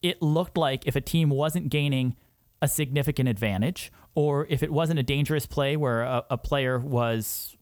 it 0.02 0.20
looked 0.20 0.56
like 0.56 0.86
if 0.86 0.96
a 0.96 1.00
team 1.00 1.30
wasn't 1.30 1.68
gaining 1.68 2.16
a 2.60 2.68
significant 2.68 3.28
advantage, 3.28 3.92
or 4.14 4.46
if 4.50 4.62
it 4.62 4.72
wasn't 4.72 4.98
a 4.98 5.04
dangerous 5.04 5.46
play 5.46 5.76
where 5.76 6.02
a, 6.02 6.24
a 6.30 6.36
player 6.36 6.78
was 6.78 7.56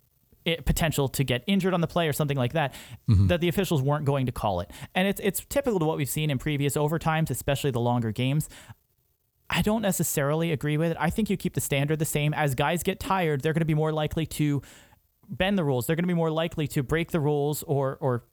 it, 0.45 0.65
potential 0.65 1.09
to 1.09 1.25
get 1.25 1.45
injured 1.47 1.75
on 1.75 1.81
the 1.81 1.87
play 1.87 2.09
or 2.09 2.13
something 2.13 2.37
like 2.37 2.53
that, 2.53 2.75
mm-hmm. 3.09 3.27
that 3.29 3.41
the 3.41 3.49
officials 3.49 3.83
weren't 3.83 4.05
going 4.05 4.27
to 4.27 4.33
call 4.33 4.61
it. 4.61 4.71
And 4.95 5.09
it's 5.09 5.21
it's 5.23 5.45
typical 5.49 5.79
to 5.79 5.85
what 5.85 5.97
we've 5.97 6.09
seen 6.09 6.31
in 6.31 6.39
previous 6.39 6.77
overtimes, 6.77 7.31
especially 7.31 7.71
the 7.71 7.81
longer 7.81 8.13
games. 8.13 8.49
I 9.51 9.63
don't 9.63 9.83
necessarily 9.83 10.53
agree 10.53 10.77
with 10.77 10.93
it. 10.93 10.97
I 11.01 11.11
think 11.11 11.31
you 11.31 11.37
keep 11.37 11.55
the 11.55 11.61
standard 11.61 11.99
the 11.99 12.05
same. 12.05 12.35
As 12.35 12.55
guys 12.55 12.83
get 12.83 13.01
tired, 13.01 13.41
they're 13.41 13.55
going 13.55 13.61
to 13.61 13.67
be 13.67 13.75
more 13.75 13.93
likely 13.93 14.27
to 14.27 14.63
bend 15.29 15.59
the 15.59 15.65
rules. 15.65 15.87
They're 15.87 15.97
going 15.97 16.05
to 16.05 16.09
be 16.09 16.15
more 16.15 16.31
likely 16.31 16.67
to 16.69 16.83
break 16.83 17.13
the 17.13 17.21
rules 17.21 17.63
or 17.63 17.97
or 18.01 18.25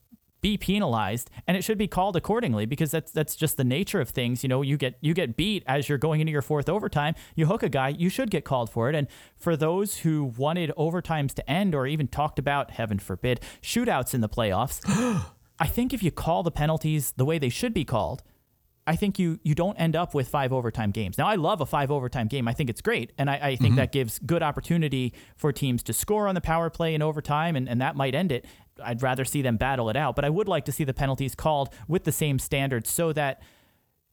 be 0.41 0.57
penalized, 0.57 1.29
and 1.47 1.57
it 1.57 1.63
should 1.63 1.77
be 1.77 1.87
called 1.87 2.15
accordingly 2.15 2.65
because 2.65 2.91
that's 2.91 3.11
that's 3.11 3.35
just 3.35 3.57
the 3.57 3.63
nature 3.63 3.99
of 3.99 4.09
things. 4.09 4.43
You 4.43 4.49
know, 4.49 4.61
you 4.61 4.77
get 4.77 4.97
you 5.01 5.13
get 5.13 5.35
beat 5.35 5.63
as 5.65 5.89
you're 5.89 5.97
going 5.97 6.21
into 6.21 6.31
your 6.31 6.41
fourth 6.41 6.69
overtime. 6.69 7.15
You 7.35 7.47
hook 7.47 7.63
a 7.63 7.69
guy, 7.69 7.89
you 7.89 8.09
should 8.09 8.29
get 8.29 8.45
called 8.45 8.69
for 8.69 8.89
it. 8.89 8.95
And 8.95 9.07
for 9.37 9.55
those 9.55 9.97
who 9.97 10.33
wanted 10.37 10.71
overtimes 10.77 11.33
to 11.35 11.49
end 11.49 11.73
or 11.73 11.87
even 11.87 12.07
talked 12.07 12.37
about, 12.37 12.71
heaven 12.71 12.99
forbid, 12.99 13.39
shootouts 13.61 14.13
in 14.13 14.21
the 14.21 14.29
playoffs, 14.29 14.81
I 15.59 15.67
think 15.67 15.93
if 15.93 16.03
you 16.03 16.11
call 16.11 16.43
the 16.43 16.51
penalties 16.51 17.13
the 17.17 17.25
way 17.25 17.39
they 17.39 17.49
should 17.49 17.73
be 17.73 17.85
called, 17.85 18.21
I 18.87 18.95
think 18.95 19.17
you 19.17 19.39
you 19.43 19.55
don't 19.55 19.75
end 19.77 19.95
up 19.95 20.13
with 20.13 20.27
five 20.27 20.53
overtime 20.53 20.91
games. 20.91 21.17
Now 21.17 21.27
I 21.27 21.35
love 21.35 21.59
a 21.61 21.65
five 21.65 21.89
overtime 21.89 22.27
game. 22.27 22.47
I 22.47 22.53
think 22.53 22.69
it's 22.69 22.81
great. 22.81 23.13
And 23.17 23.29
I, 23.29 23.33
I 23.35 23.55
think 23.55 23.71
mm-hmm. 23.71 23.75
that 23.77 23.91
gives 23.91 24.19
good 24.19 24.43
opportunity 24.43 25.13
for 25.35 25.51
teams 25.51 25.81
to 25.83 25.93
score 25.93 26.27
on 26.27 26.35
the 26.35 26.41
power 26.41 26.69
play 26.69 26.93
in 26.93 27.01
overtime 27.01 27.55
and, 27.55 27.67
and 27.67 27.81
that 27.81 27.95
might 27.95 28.13
end 28.13 28.31
it. 28.31 28.45
I'd 28.83 29.01
rather 29.01 29.25
see 29.25 29.41
them 29.41 29.57
battle 29.57 29.89
it 29.89 29.95
out. 29.95 30.15
But 30.15 30.25
I 30.25 30.29
would 30.29 30.47
like 30.47 30.65
to 30.65 30.71
see 30.71 30.83
the 30.83 30.93
penalties 30.93 31.35
called 31.35 31.69
with 31.87 32.03
the 32.03 32.11
same 32.11 32.39
standards 32.39 32.89
so 32.89 33.13
that 33.13 33.41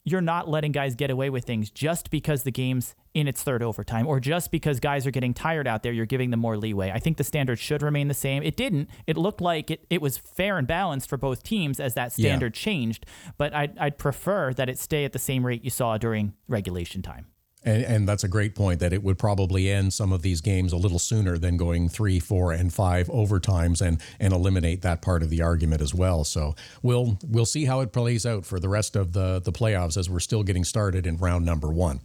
you're 0.04 0.20
not 0.20 0.48
letting 0.48 0.72
guys 0.72 0.96
get 0.96 1.10
away 1.10 1.30
with 1.30 1.44
things 1.44 1.70
just 1.70 2.10
because 2.10 2.42
the 2.42 2.50
game's 2.50 2.96
in 3.14 3.28
its 3.28 3.42
third 3.44 3.62
overtime 3.62 4.04
or 4.06 4.18
just 4.18 4.50
because 4.50 4.80
guys 4.80 5.06
are 5.06 5.12
getting 5.12 5.32
tired 5.32 5.68
out 5.68 5.82
there, 5.84 5.92
you're 5.92 6.06
giving 6.06 6.30
them 6.30 6.40
more 6.40 6.56
leeway. 6.56 6.90
I 6.90 6.98
think 6.98 7.18
the 7.18 7.24
standard 7.24 7.60
should 7.60 7.82
remain 7.82 8.08
the 8.08 8.14
same. 8.14 8.42
It 8.42 8.56
didn't. 8.56 8.88
It 9.06 9.16
looked 9.16 9.40
like 9.40 9.70
it, 9.70 9.86
it 9.90 10.00
was 10.02 10.18
fair 10.18 10.58
and 10.58 10.66
balanced 10.66 11.08
for 11.08 11.16
both 11.18 11.44
teams 11.44 11.78
as 11.78 11.94
that 11.94 12.12
Yeah. 12.18 12.30
standard 12.30 12.54
changed, 12.54 13.06
but 13.38 13.54
I'd, 13.54 13.78
I'd 13.78 13.96
prefer 13.98 14.52
that 14.54 14.68
it 14.68 14.78
stay 14.78 15.04
at 15.04 15.12
the 15.12 15.18
same 15.20 15.46
rate 15.46 15.62
you 15.62 15.70
saw 15.70 15.98
during 15.98 16.32
regulation 16.48 17.00
time. 17.02 17.26
And, 17.64 17.84
and 17.84 18.08
that's 18.08 18.24
a 18.24 18.28
great 18.28 18.54
point 18.54 18.80
that 18.80 18.92
it 18.92 19.02
would 19.02 19.18
probably 19.18 19.70
end 19.70 19.92
some 19.92 20.12
of 20.12 20.22
these 20.22 20.40
games 20.40 20.72
a 20.72 20.76
little 20.76 20.98
sooner 20.98 21.38
than 21.38 21.56
going 21.56 21.88
three, 21.88 22.18
four, 22.18 22.52
and 22.52 22.72
five 22.72 23.06
overtimes 23.08 23.80
and 23.80 24.00
and 24.18 24.32
eliminate 24.32 24.82
that 24.82 25.02
part 25.02 25.22
of 25.22 25.30
the 25.30 25.42
argument 25.42 25.80
as 25.80 25.94
well. 25.94 26.24
So 26.24 26.54
we'll 26.82 27.18
we'll 27.26 27.46
see 27.46 27.64
how 27.64 27.80
it 27.80 27.92
plays 27.92 28.26
out 28.26 28.44
for 28.44 28.58
the 28.58 28.68
rest 28.68 28.96
of 28.96 29.12
the 29.12 29.40
the 29.40 29.52
playoffs 29.52 29.96
as 29.96 30.10
we're 30.10 30.20
still 30.20 30.42
getting 30.42 30.64
started 30.64 31.06
in 31.06 31.16
round 31.16 31.44
number 31.44 31.68
one. 31.68 32.00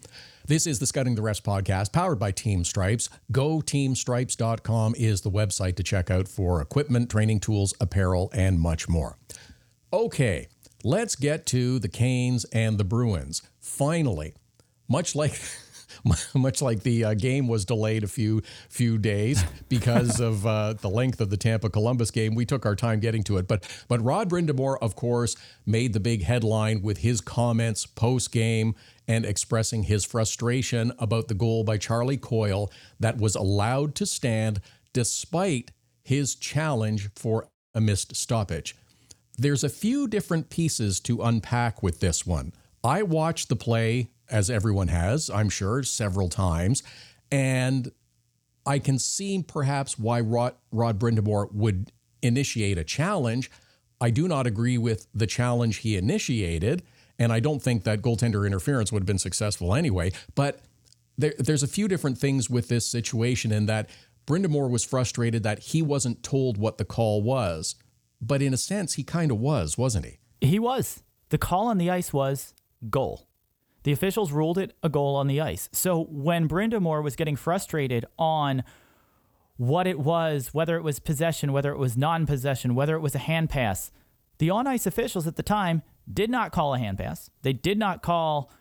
This 0.47 0.65
is 0.65 0.79
the 0.79 0.87
Scouting 0.87 1.15
the 1.15 1.21
Refs 1.21 1.41
podcast 1.41 1.91
powered 1.91 2.19
by 2.19 2.31
Team 2.31 2.63
Stripes. 2.63 3.09
GoTeamStripes.com 3.33 4.95
is 4.97 5.19
the 5.19 5.29
website 5.29 5.75
to 5.75 5.83
check 5.83 6.09
out 6.09 6.29
for 6.29 6.61
equipment, 6.61 7.09
training 7.09 7.41
tools, 7.41 7.73
apparel, 7.81 8.29
and 8.33 8.57
much 8.57 8.87
more. 8.87 9.17
Okay, 9.91 10.47
let's 10.85 11.17
get 11.17 11.45
to 11.47 11.79
the 11.79 11.89
Canes 11.89 12.45
and 12.45 12.77
the 12.77 12.85
Bruins. 12.85 13.41
Finally, 13.59 14.35
much 14.87 15.15
like 15.15 15.39
much 16.35 16.61
like 16.61 16.83
the 16.83 17.03
uh, 17.03 17.13
game 17.13 17.47
was 17.47 17.65
delayed 17.65 18.03
a 18.03 18.07
few 18.07 18.41
few 18.69 18.97
days 18.97 19.43
because 19.69 20.19
of 20.29 20.45
uh, 20.45 20.73
the 20.73 20.89
length 20.89 21.21
of 21.21 21.29
the 21.29 21.37
Tampa 21.37 21.69
Columbus 21.69 22.11
game, 22.11 22.35
we 22.35 22.45
took 22.45 22.65
our 22.65 22.75
time 22.75 22.99
getting 22.99 23.23
to 23.23 23.37
it. 23.37 23.47
But 23.47 23.67
but 23.87 24.01
Rod 24.01 24.29
Brind'Amour, 24.29 24.77
of 24.81 24.95
course, 24.95 25.35
made 25.65 25.93
the 25.93 25.99
big 25.99 26.23
headline 26.23 26.81
with 26.81 26.99
his 26.99 27.21
comments 27.21 27.85
post 27.85 28.31
game 28.31 28.75
and 29.07 29.25
expressing 29.25 29.83
his 29.83 30.03
frustration 30.05 30.91
about 30.99 31.27
the 31.27 31.33
goal 31.33 31.63
by 31.63 31.77
Charlie 31.77 32.17
Coyle 32.17 32.71
that 32.99 33.17
was 33.17 33.35
allowed 33.35 33.95
to 33.95 34.05
stand 34.05 34.59
despite 34.93 35.71
his 36.03 36.35
challenge 36.35 37.09
for 37.15 37.47
a 37.73 37.81
missed 37.81 38.15
stoppage. 38.15 38.75
there's 39.37 39.63
a 39.63 39.69
few 39.69 40.07
different 40.07 40.49
pieces 40.49 40.99
to 41.01 41.21
unpack 41.21 41.83
with 41.83 41.99
this 41.99 42.25
one. 42.25 42.51
I 42.83 43.03
watched 43.03 43.49
the 43.49 43.55
play, 43.55 44.09
as 44.29 44.49
everyone 44.49 44.89
has, 44.89 45.29
I'm 45.29 45.49
sure, 45.49 45.83
several 45.83 46.29
times, 46.29 46.83
and 47.31 47.91
I 48.65 48.79
can 48.79 48.99
see 48.99 49.43
perhaps 49.47 49.97
why 49.97 50.19
Rod, 50.19 50.55
Rod 50.71 50.99
Brind'Amour 50.99 51.53
would 51.53 51.91
initiate 52.21 52.77
a 52.77 52.83
challenge. 52.83 53.49
I 54.01 54.09
do 54.09 54.27
not 54.27 54.45
agree 54.45 54.77
with 54.77 55.07
the 55.13 55.27
challenge 55.27 55.77
he 55.77 55.95
initiated, 55.95 56.83
and 57.17 57.31
I 57.31 57.39
don't 57.39 57.61
think 57.61 57.83
that 57.85 58.01
goaltender 58.01 58.45
interference 58.45 58.91
would 58.91 59.01
have 59.01 59.07
been 59.07 59.17
successful 59.17 59.73
anyway. 59.73 60.11
But 60.35 60.59
there, 61.17 61.33
there's 61.39 61.63
a 61.63 61.67
few 61.67 61.87
different 61.87 62.17
things 62.17 62.49
with 62.49 62.67
this 62.67 62.85
situation 62.85 63.51
in 63.51 63.65
that 63.67 63.89
Brind'Amour 64.27 64.69
was 64.69 64.83
frustrated 64.83 65.43
that 65.43 65.59
he 65.59 65.81
wasn't 65.81 66.21
told 66.21 66.57
what 66.57 66.77
the 66.77 66.85
call 66.85 67.21
was. 67.21 67.75
But 68.21 68.41
in 68.41 68.53
a 68.53 68.57
sense, 68.57 68.95
he 68.95 69.03
kind 69.03 69.31
of 69.31 69.39
was, 69.39 69.77
wasn't 69.77 70.05
he? 70.05 70.19
He 70.41 70.59
was. 70.59 71.03
The 71.29 71.37
call 71.37 71.67
on 71.67 71.77
the 71.77 71.89
ice 71.89 72.11
was 72.11 72.53
goal. 72.89 73.27
The 73.87 73.93
officials 73.93 74.33
ruled 74.33 74.57
it 74.57 74.75
a 74.83 74.89
goal 74.89 75.15
on 75.15 75.27
the 75.27 75.39
ice. 75.39 75.69
So 75.71 76.07
when 76.09 76.49
Brind'Amour 76.49 77.01
was 77.01 77.15
getting 77.15 77.37
frustrated 77.37 78.05
on 78.19 78.65
what 79.55 79.87
it 79.87 79.97
was, 79.97 80.53
whether 80.53 80.75
it 80.75 80.83
was 80.83 80.99
possession, 80.99 81.53
whether 81.53 81.71
it 81.71 81.77
was 81.77 81.95
non 81.95 82.25
possession, 82.25 82.75
whether 82.75 82.97
it 82.97 82.99
was 82.99 83.15
a 83.15 83.19
hand 83.19 83.49
pass, 83.49 83.93
the 84.39 84.49
on 84.49 84.67
ice 84.67 84.85
officials 84.85 85.25
at 85.25 85.37
the 85.37 85.41
time 85.41 85.83
did 86.13 86.29
not 86.29 86.51
call 86.51 86.73
a 86.73 86.79
hand 86.79 86.97
pass. 86.97 87.29
They 87.43 87.53
did 87.53 87.77
not 87.77 88.01
call 88.01 88.51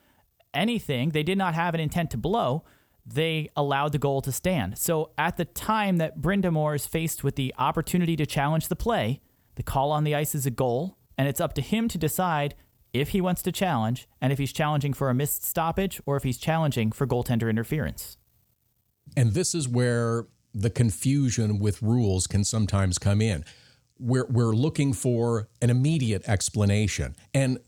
anything. 0.54 1.10
They 1.10 1.24
did 1.24 1.38
not 1.38 1.54
have 1.54 1.74
an 1.74 1.80
intent 1.80 2.12
to 2.12 2.16
blow. 2.16 2.62
They 3.04 3.50
allowed 3.56 3.90
the 3.90 3.98
goal 3.98 4.22
to 4.22 4.30
stand. 4.30 4.78
So 4.78 5.10
at 5.18 5.38
the 5.38 5.44
time 5.44 5.96
that 5.96 6.20
Brind'Amour 6.20 6.76
is 6.76 6.86
faced 6.86 7.24
with 7.24 7.34
the 7.34 7.52
opportunity 7.58 8.14
to 8.14 8.26
challenge 8.26 8.68
the 8.68 8.76
play, 8.76 9.20
the 9.56 9.64
call 9.64 9.90
on 9.90 10.04
the 10.04 10.14
ice 10.14 10.36
is 10.36 10.46
a 10.46 10.52
goal, 10.52 10.98
and 11.18 11.26
it's 11.26 11.40
up 11.40 11.54
to 11.54 11.62
him 11.62 11.88
to 11.88 11.98
decide 11.98 12.54
if 13.00 13.10
he 13.10 13.20
wants 13.20 13.42
to 13.42 13.52
challenge 13.52 14.08
and 14.20 14.32
if 14.32 14.38
he's 14.38 14.52
challenging 14.52 14.92
for 14.92 15.10
a 15.10 15.14
missed 15.14 15.44
stoppage 15.44 16.00
or 16.06 16.16
if 16.16 16.22
he's 16.22 16.38
challenging 16.38 16.92
for 16.92 17.06
goaltender 17.06 17.48
interference. 17.50 18.16
And 19.16 19.32
this 19.32 19.54
is 19.54 19.68
where 19.68 20.26
the 20.52 20.70
confusion 20.70 21.58
with 21.58 21.82
rules 21.82 22.26
can 22.26 22.44
sometimes 22.44 22.98
come 22.98 23.20
in. 23.20 23.44
We're, 23.98 24.26
we're 24.26 24.54
looking 24.54 24.92
for 24.92 25.48
an 25.62 25.70
immediate 25.70 26.28
explanation. 26.28 27.16
And 27.32 27.58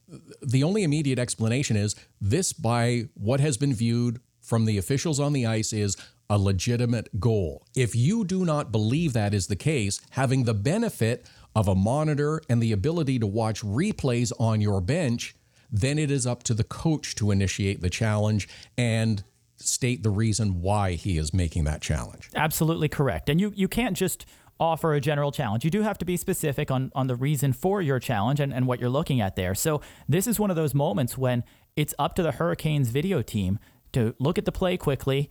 the 0.43 0.63
only 0.63 0.83
immediate 0.83 1.19
explanation 1.19 1.77
is 1.77 1.95
this, 2.21 2.53
by 2.53 3.09
what 3.15 3.41
has 3.41 3.57
been 3.57 3.73
viewed 3.73 4.21
from 4.41 4.65
the 4.65 4.79
officials 4.79 5.21
on 5.21 5.33
the 5.33 5.47
ice, 5.47 5.73
is 5.73 5.97
a 6.31 6.39
legitimate 6.39 7.19
goal. 7.19 7.65
If 7.75 7.95
you 7.97 8.25
do 8.25 8.45
not 8.45 8.71
believe 8.71 9.15
that 9.15 9.33
is 9.33 9.47
the 9.47 9.57
case, 9.57 10.01
having 10.11 10.45
the 10.45 10.55
benefit 10.55 11.27
of 11.59 11.67
a 11.67 11.75
monitor 11.75 12.41
and 12.49 12.63
the 12.63 12.71
ability 12.71 13.19
to 13.19 13.27
watch 13.27 13.63
replays 13.63 14.31
on 14.39 14.61
your 14.61 14.81
bench, 14.81 15.35
then 15.73 15.99
it 15.99 16.09
is 16.09 16.25
up 16.25 16.45
to 16.45 16.55
the 16.55 16.63
coach 16.63 17.17
to 17.17 17.33
initiate 17.33 17.81
the 17.81 17.91
challenge 17.91 18.49
and 18.77 19.25
state 19.57 20.05
the 20.05 20.11
reason 20.11 20.63
why 20.63 20.93
he 20.93 21.19
is 21.19 21.35
making 21.35 21.65
that 21.65 21.83
challenge. 21.83 22.31
Absolutely 22.37 22.89
correct. 22.89 23.29
And 23.29 23.41
you, 23.41 23.53
you 23.57 23.67
can't 23.67 23.97
just 23.97 24.25
offer 24.61 24.95
a 24.95 25.01
general 25.01 25.33
challenge. 25.33 25.65
You 25.65 25.71
do 25.73 25.83
have 25.83 25.99
to 25.99 26.05
be 26.05 26.17
specific 26.17 26.71
on, 26.71 26.93
on 26.95 27.09
the 27.09 27.17
reason 27.17 27.53
for 27.53 27.83
your 27.83 27.99
challenge 27.99 28.39
and, 28.39 28.55
and 28.55 28.69
what 28.69 28.79
you're 28.79 28.89
looking 28.89 29.21
at 29.21 29.35
there. 29.35 29.57
So 29.57 29.81
this 30.09 30.29
is 30.29 30.39
one 30.39 30.51
of 30.51 30.57
those 30.57 30.75
moments 30.75 31.19
when 31.19 31.43
it's 31.75 31.93
up 31.99 32.15
to 32.15 32.23
the 32.23 32.33
Hurricanes 32.33 32.91
video 32.91 33.21
team 33.21 33.59
to 33.95 34.15
look 34.21 34.39
at 34.39 34.45
the 34.45 34.53
play 34.53 34.77
quickly, 34.77 35.29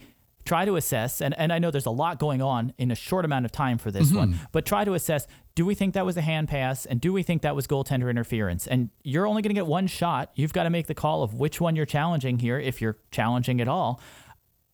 try 0.47 0.65
to 0.65 0.75
assess, 0.77 1.21
and, 1.21 1.37
and 1.37 1.51
I 1.51 1.59
know 1.59 1.71
there's 1.71 1.85
a 1.85 1.91
lot 1.91 2.19
going 2.19 2.41
on 2.41 2.73
in 2.77 2.89
a 2.89 2.95
short 2.95 3.25
amount 3.25 3.45
of 3.45 3.51
time 3.51 3.77
for 3.77 3.91
this 3.91 4.07
mm-hmm. 4.07 4.17
one, 4.17 4.39
but 4.51 4.65
try 4.65 4.85
to 4.85 4.93
assess 4.93 5.27
do 5.55 5.65
we 5.65 5.73
think 5.73 5.95
that 5.95 6.05
was 6.05 6.15
a 6.17 6.21
hand 6.21 6.47
pass 6.47 6.85
and 6.85 7.01
do 7.01 7.11
we 7.11 7.23
think 7.23 7.41
that 7.41 7.55
was 7.55 7.65
goaltender 7.65 8.11
interference? 8.11 8.67
And 8.67 8.91
you're 9.03 9.25
only 9.25 9.41
going 9.41 9.49
to 9.49 9.55
get 9.55 9.65
one 9.65 9.87
shot. 9.87 10.31
You've 10.35 10.53
got 10.53 10.63
to 10.63 10.69
make 10.69 10.85
the 10.85 10.93
call 10.93 11.23
of 11.23 11.33
which 11.33 11.59
one 11.59 11.75
you're 11.75 11.87
challenging 11.87 12.37
here, 12.37 12.59
if 12.59 12.79
you're 12.79 12.99
challenging 13.09 13.59
at 13.59 13.67
all. 13.67 13.99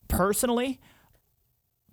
Personally, 0.10 0.82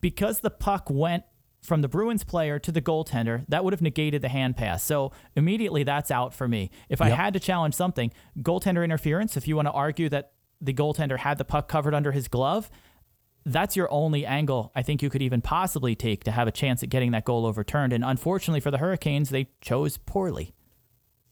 because 0.01 0.41
the 0.41 0.51
puck 0.51 0.91
went 0.91 1.23
from 1.63 1.83
the 1.83 1.89
Bruins 1.89 2.25
player 2.25 2.59
to 2.59 2.73
the 2.73 2.83
goaltender, 2.83 3.45
that 3.49 3.63
would 3.63 3.73
have 3.73 3.81
negated 3.81 4.23
the 4.23 4.29
hand 4.29 4.57
pass. 4.57 4.83
So 4.83 5.13
immediately 5.37 5.85
that's 5.85 6.11
out 6.11 6.35
for 6.35 6.49
me. 6.49 6.73
If 6.89 7.01
I 7.01 7.11
yep. 7.11 7.17
had 7.17 7.35
to 7.35 7.41
challenge 7.41 7.75
something, 7.75 8.13
goaltender 8.39 8.83
interference, 8.83 9.37
if 9.37 9.47
you 9.47 9.55
want 9.55 9.67
to 9.69 9.73
argue 9.73 10.09
that 10.09 10.33
the 10.61 10.75
goaltender 10.75 11.19
had 11.19 11.39
the 11.39 11.45
puck 11.45 11.69
covered 11.69 11.95
under 11.95 12.11
his 12.11 12.27
glove, 12.27 12.71
that's 13.47 13.77
your 13.77 13.91
only 13.93 14.27
angle 14.27 14.73
I 14.75 14.83
think 14.83 15.03
you 15.03 15.11
could 15.11 15.23
even 15.23 15.41
possibly 15.41 15.95
take 15.95 16.25
to 16.25 16.31
have 16.31 16.49
a 16.49 16.53
chance 16.53 16.83
at 16.83 16.91
getting 16.91 17.13
that 17.13 17.25
goal 17.25 17.47
overturned. 17.47 17.93
And 17.93 18.05
unfortunately 18.05 18.61
for 18.61 18.71
the 18.71 18.79
Hurricanes, 18.79 19.31
they 19.31 19.49
chose 19.61 19.97
poorly. 19.97 20.55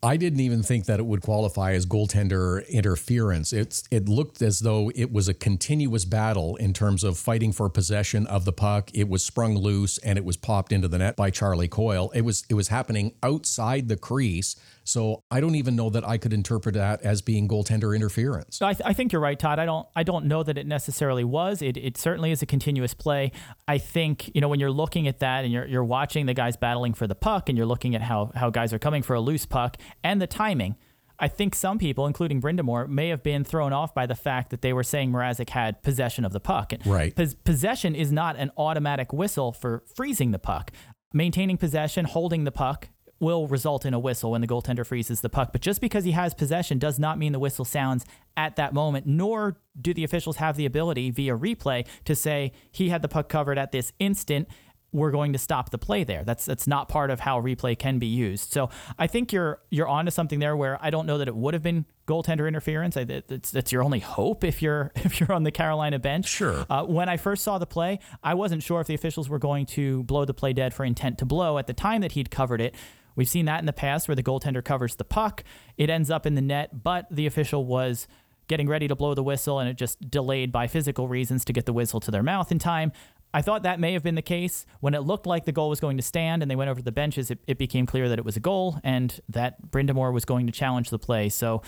I 0.01 0.17
didn't 0.17 0.39
even 0.41 0.63
think 0.63 0.85
that 0.87 1.01
it 1.01 1.07
would 1.07 1.23
qualify 1.23 1.73
as 1.73 1.85
goaltender 1.85 2.67
interference. 2.69 3.53
It's 3.53 3.83
it 3.91 4.09
looked 4.09 4.43
as 4.43 4.61
though 4.61 4.93
it 4.95 5.13
was 5.13 5.27
a 5.29 5.35
continuous 5.35 6.05
battle 6.05 6.55
in 6.55 6.73
terms 6.73 7.03
of 7.03 7.19
fighting 7.19 7.51
for 7.51 7.69
possession 7.69 8.25
of 8.29 8.45
the 8.45 8.53
puck. 8.53 8.91
It 8.95 9.09
was 9.09 9.25
sprung 9.25 9.57
loose 9.57 9.99
and 9.99 10.17
it 10.17 10.25
was 10.25 10.37
popped 10.37 10.73
into 10.73 10.87
the 10.87 10.99
net 10.99 11.17
by 11.17 11.31
Charlie 11.31 11.67
Coyle. 11.67 12.13
It 12.15 12.21
was 12.21 12.45
it 12.49 12.55
was 12.55 12.69
happening 12.69 13.15
outside 13.25 13.89
the 13.89 13.97
crease. 13.97 14.55
So 14.89 15.23
I 15.31 15.41
don't 15.41 15.55
even 15.55 15.77
know 15.77 15.91
that 15.91 16.07
I 16.07 16.17
could 16.17 16.33
interpret 16.33 16.75
that 16.75 17.03
as 17.03 17.21
being 17.21 17.47
goaltender 17.47 17.95
interference. 17.95 18.63
I, 18.63 18.73
th- 18.73 18.83
I 18.87 18.95
think 18.95 19.13
you're 19.13 19.21
right, 19.21 19.39
Todd. 19.39 19.59
I 19.59 19.67
don't 19.67 19.87
I 19.95 20.03
don't 20.03 20.25
know 20.25 20.43
that 20.43 20.57
it 20.57 20.67
necessarily 20.67 21.25
was. 21.25 21.61
It, 21.61 21.77
it 21.77 21.99
certainly 21.99 22.31
is 22.31 22.41
a 22.41 22.47
continuous 22.47 22.95
play. 22.95 23.33
I 23.67 23.79
think 23.79 24.35
you 24.35 24.41
know 24.41 24.49
when 24.49 24.61
you're 24.61 24.71
looking 24.71 25.07
at 25.07 25.21
that 25.21 25.45
and 25.45 25.53
you're 25.53 25.67
you're 25.67 25.85
watching 25.85 26.27
the 26.27 26.35
guys 26.35 26.57
battling 26.57 26.95
for 26.95 27.07
the 27.07 27.15
puck 27.15 27.49
and 27.49 27.59
you're 27.59 27.67
looking 27.67 27.95
at 27.95 28.03
how 28.03 28.33
how 28.35 28.49
guys 28.51 28.73
are 28.73 28.79
coming 28.79 29.03
for 29.03 29.15
a 29.15 29.21
loose 29.21 29.47
puck 29.47 29.77
and 30.03 30.23
the 30.23 30.27
timing. 30.27 30.77
I 31.21 31.27
think 31.27 31.57
some 31.57 31.79
people, 31.79 32.07
including 32.07 32.41
Brind'Amour, 32.41 32.89
may 32.89 33.09
have 33.09 33.25
been 33.25 33.43
thrown 33.43 33.73
off 33.73 33.93
by 33.93 34.07
the 34.07 34.15
fact 34.15 34.51
that 34.51 34.63
they 34.63 34.73
were 34.73 34.85
saying 34.85 35.11
Mrazek 35.11 35.51
had 35.51 35.83
possession 35.83 36.25
of 36.25 36.33
the 36.33 36.39
puck. 36.39 36.73
And 36.73 36.87
right. 36.87 37.15
Pos- 37.15 37.35
possession 37.35 37.97
is 37.97 38.13
not 38.13 38.37
an 38.37 38.53
automatic 38.57 39.13
whistle 39.13 39.53
for 39.53 39.83
freezing 39.97 40.31
the 40.31 40.39
puck. 40.39 40.71
Maintaining 41.13 41.57
possession, 41.57 42.05
holding 42.05 42.45
the 42.45 42.53
puck 42.53 42.89
will 43.21 43.47
result 43.49 43.85
in 43.85 43.95
a 43.95 43.99
whistle 43.99 44.31
when 44.31 44.41
the 44.41 44.47
goaltender 44.47 44.87
freezes 44.87 45.21
the 45.21 45.29
puck. 45.29 45.51
But 45.53 45.61
just 45.61 45.81
because 45.81 46.05
he 46.05 46.13
has 46.13 46.35
possession 46.35 46.79
does 46.79 46.99
not 46.99 47.19
mean 47.19 47.33
the 47.33 47.39
whistle 47.39 47.65
sounds 47.65 48.05
at 48.37 48.57
that 48.57 48.73
moment, 48.73 49.07
nor 49.07 49.59
do 49.81 49.93
the 49.93 50.05
officials 50.05 50.37
have 50.37 50.57
the 50.57 50.67
ability 50.67 51.11
via 51.11 51.37
replay 51.37 51.87
to 52.05 52.15
say 52.15 52.53
he 52.71 52.89
had 52.91 53.03
the 53.03 53.09
puck 53.09 53.29
covered 53.29 53.59
at 53.59 53.73
this 53.73 53.93
instant 53.99 54.49
we're 54.93 55.11
going 55.11 55.33
to 55.33 55.39
stop 55.39 55.71
the 55.71 55.79
play 55.79 56.05
there. 56.05 56.25
That's 56.25 56.47
that's 56.47 56.67
not 56.67 56.89
part 56.89 57.11
of 57.11 57.21
how 57.21 57.41
replay 57.41 57.79
can 57.79 57.99
be 57.99 58.07
used. 58.07 58.53
So 58.53 58.71
I 58.99 59.07
think 59.07 59.33
you're 59.33 59.61
you're 59.71 59.89
onto 59.89 60.11
something 60.11 60.39
there 60.39 60.57
where 60.57 60.79
I 60.81 60.91
don't 60.91 61.07
know 61.07 61.19
that 61.19 61.29
it 61.29 61.37
would 61.37 61.55
have 61.55 61.63
been 61.63 61.85
goaltender 62.07 62.49
interference. 62.49 62.97
It's 62.97 63.51
that's 63.51 63.71
your 63.71 63.83
only 63.83 63.99
hope 63.99 64.45
if 64.45 64.63
you're 64.63 64.93
if 64.97 65.21
you're 65.21 65.33
on 65.33 65.43
the 65.43 65.51
Carolina 65.51 65.99
bench. 65.99 66.27
Sure. 66.27 66.65
Uh, 66.71 66.85
when 66.85 67.09
I 67.09 67.19
first 67.19 67.45
saw 67.45 67.59
the 67.59 67.67
play, 67.67 67.99
I 68.23 68.35
wasn't 68.35 68.63
sure 68.63 68.81
if 68.81 68.87
the 68.87 68.95
officials 68.95 69.29
were 69.29 69.39
going 69.39 69.67
to 69.67 70.05
blow 70.05 70.25
the 70.25 70.35
play 70.35 70.53
dead 70.53 70.73
for 70.73 70.85
intent 70.85 71.19
to 71.19 71.27
blow 71.27 71.59
at 71.59 71.67
the 71.67 71.75
time 71.75 72.01
that 72.01 72.13
he'd 72.13 72.31
covered 72.31 72.61
it. 72.61 72.75
We've 73.19 73.29
seen 73.29 73.47
that 73.47 73.59
in 73.59 73.67
the 73.67 73.73
past 73.73 74.07
where 74.07 74.15
the 74.15 74.23
goaltender 74.23 74.65
covers 74.65 74.95
the 74.95 75.05
puck, 75.05 75.43
it 75.77 75.91
ends 75.91 76.09
up 76.09 76.25
in 76.25 76.37
the 76.37 76.41
net, 76.41 76.85
but 76.85 77.09
the 77.11 77.27
official 77.27 77.65
was 77.65 78.07
getting 78.47 78.69
ready 78.69 78.87
to 78.87 78.95
blow 78.95 79.13
the 79.13 79.25
whistle 79.25 79.59
and 79.59 79.69
it 79.69 79.77
just 79.77 80.09
delayed 80.09 80.53
by 80.53 80.69
physical 80.69 81.09
reasons 81.09 81.45
to 81.45 81.53
get 81.53 81.67
the 81.67 81.73
whistle 81.73 81.99
to 81.99 82.13
their 82.13 82.23
mouth 82.23 82.53
in 82.53 82.61
time. 82.61 82.93
I 83.35 83.43
thought 83.43 83.65
that 83.65 83.81
may 83.81 83.93
have 83.93 84.05
been 84.05 84.15
the 84.15 84.23
case. 84.23 84.67
When 84.79 84.95
it 84.95 85.01
looked 85.01 85.27
like 85.27 85.47
the 85.47 85.53
goal 85.53 85.69
was 85.69 85.81
going 85.81 85.97
to 85.97 86.03
stand 86.03 86.43
and 86.43 86.51
they 86.51 86.55
went 86.55 86.71
over 86.71 86.79
to 86.79 86.85
the 86.85 86.93
benches, 86.93 87.29
it, 87.33 87.41
it 87.49 87.59
became 87.59 87.87
clear 87.87 88.09
that 88.09 88.21
it 88.21 88.25
was 88.25 88.37
a 88.37 88.41
goal 88.41 88.79
and 88.85 89.21
that 89.29 89.69
Brind'Amour 89.69 90.13
was 90.13 90.25
going 90.25 90.47
to 90.47 90.53
challenge 90.53 90.91
the 90.91 90.99
play. 90.99 91.29
So 91.29 91.63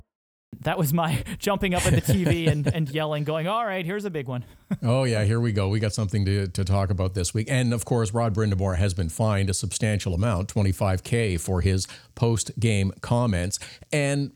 that 0.62 0.78
was 0.78 0.92
my 0.92 1.22
jumping 1.38 1.74
up 1.74 1.86
at 1.86 1.94
the 1.94 2.00
TV 2.00 2.48
and, 2.52 2.66
and 2.66 2.88
yelling, 2.90 3.24
going, 3.24 3.46
All 3.46 3.64
right, 3.64 3.84
here's 3.84 4.04
a 4.04 4.10
big 4.10 4.28
one. 4.28 4.44
oh, 4.82 5.04
yeah, 5.04 5.24
here 5.24 5.40
we 5.40 5.52
go. 5.52 5.68
We 5.68 5.80
got 5.80 5.92
something 5.92 6.24
to, 6.24 6.48
to 6.48 6.64
talk 6.64 6.90
about 6.90 7.14
this 7.14 7.34
week. 7.34 7.48
And 7.50 7.72
of 7.72 7.84
course, 7.84 8.12
Rod 8.12 8.34
Brind'Amour 8.34 8.76
has 8.76 8.94
been 8.94 9.08
fined 9.08 9.50
a 9.50 9.54
substantial 9.54 10.14
amount, 10.14 10.52
25K, 10.52 11.40
for 11.40 11.60
his 11.60 11.86
post 12.14 12.58
game 12.58 12.92
comments. 13.00 13.58
And 13.92 14.32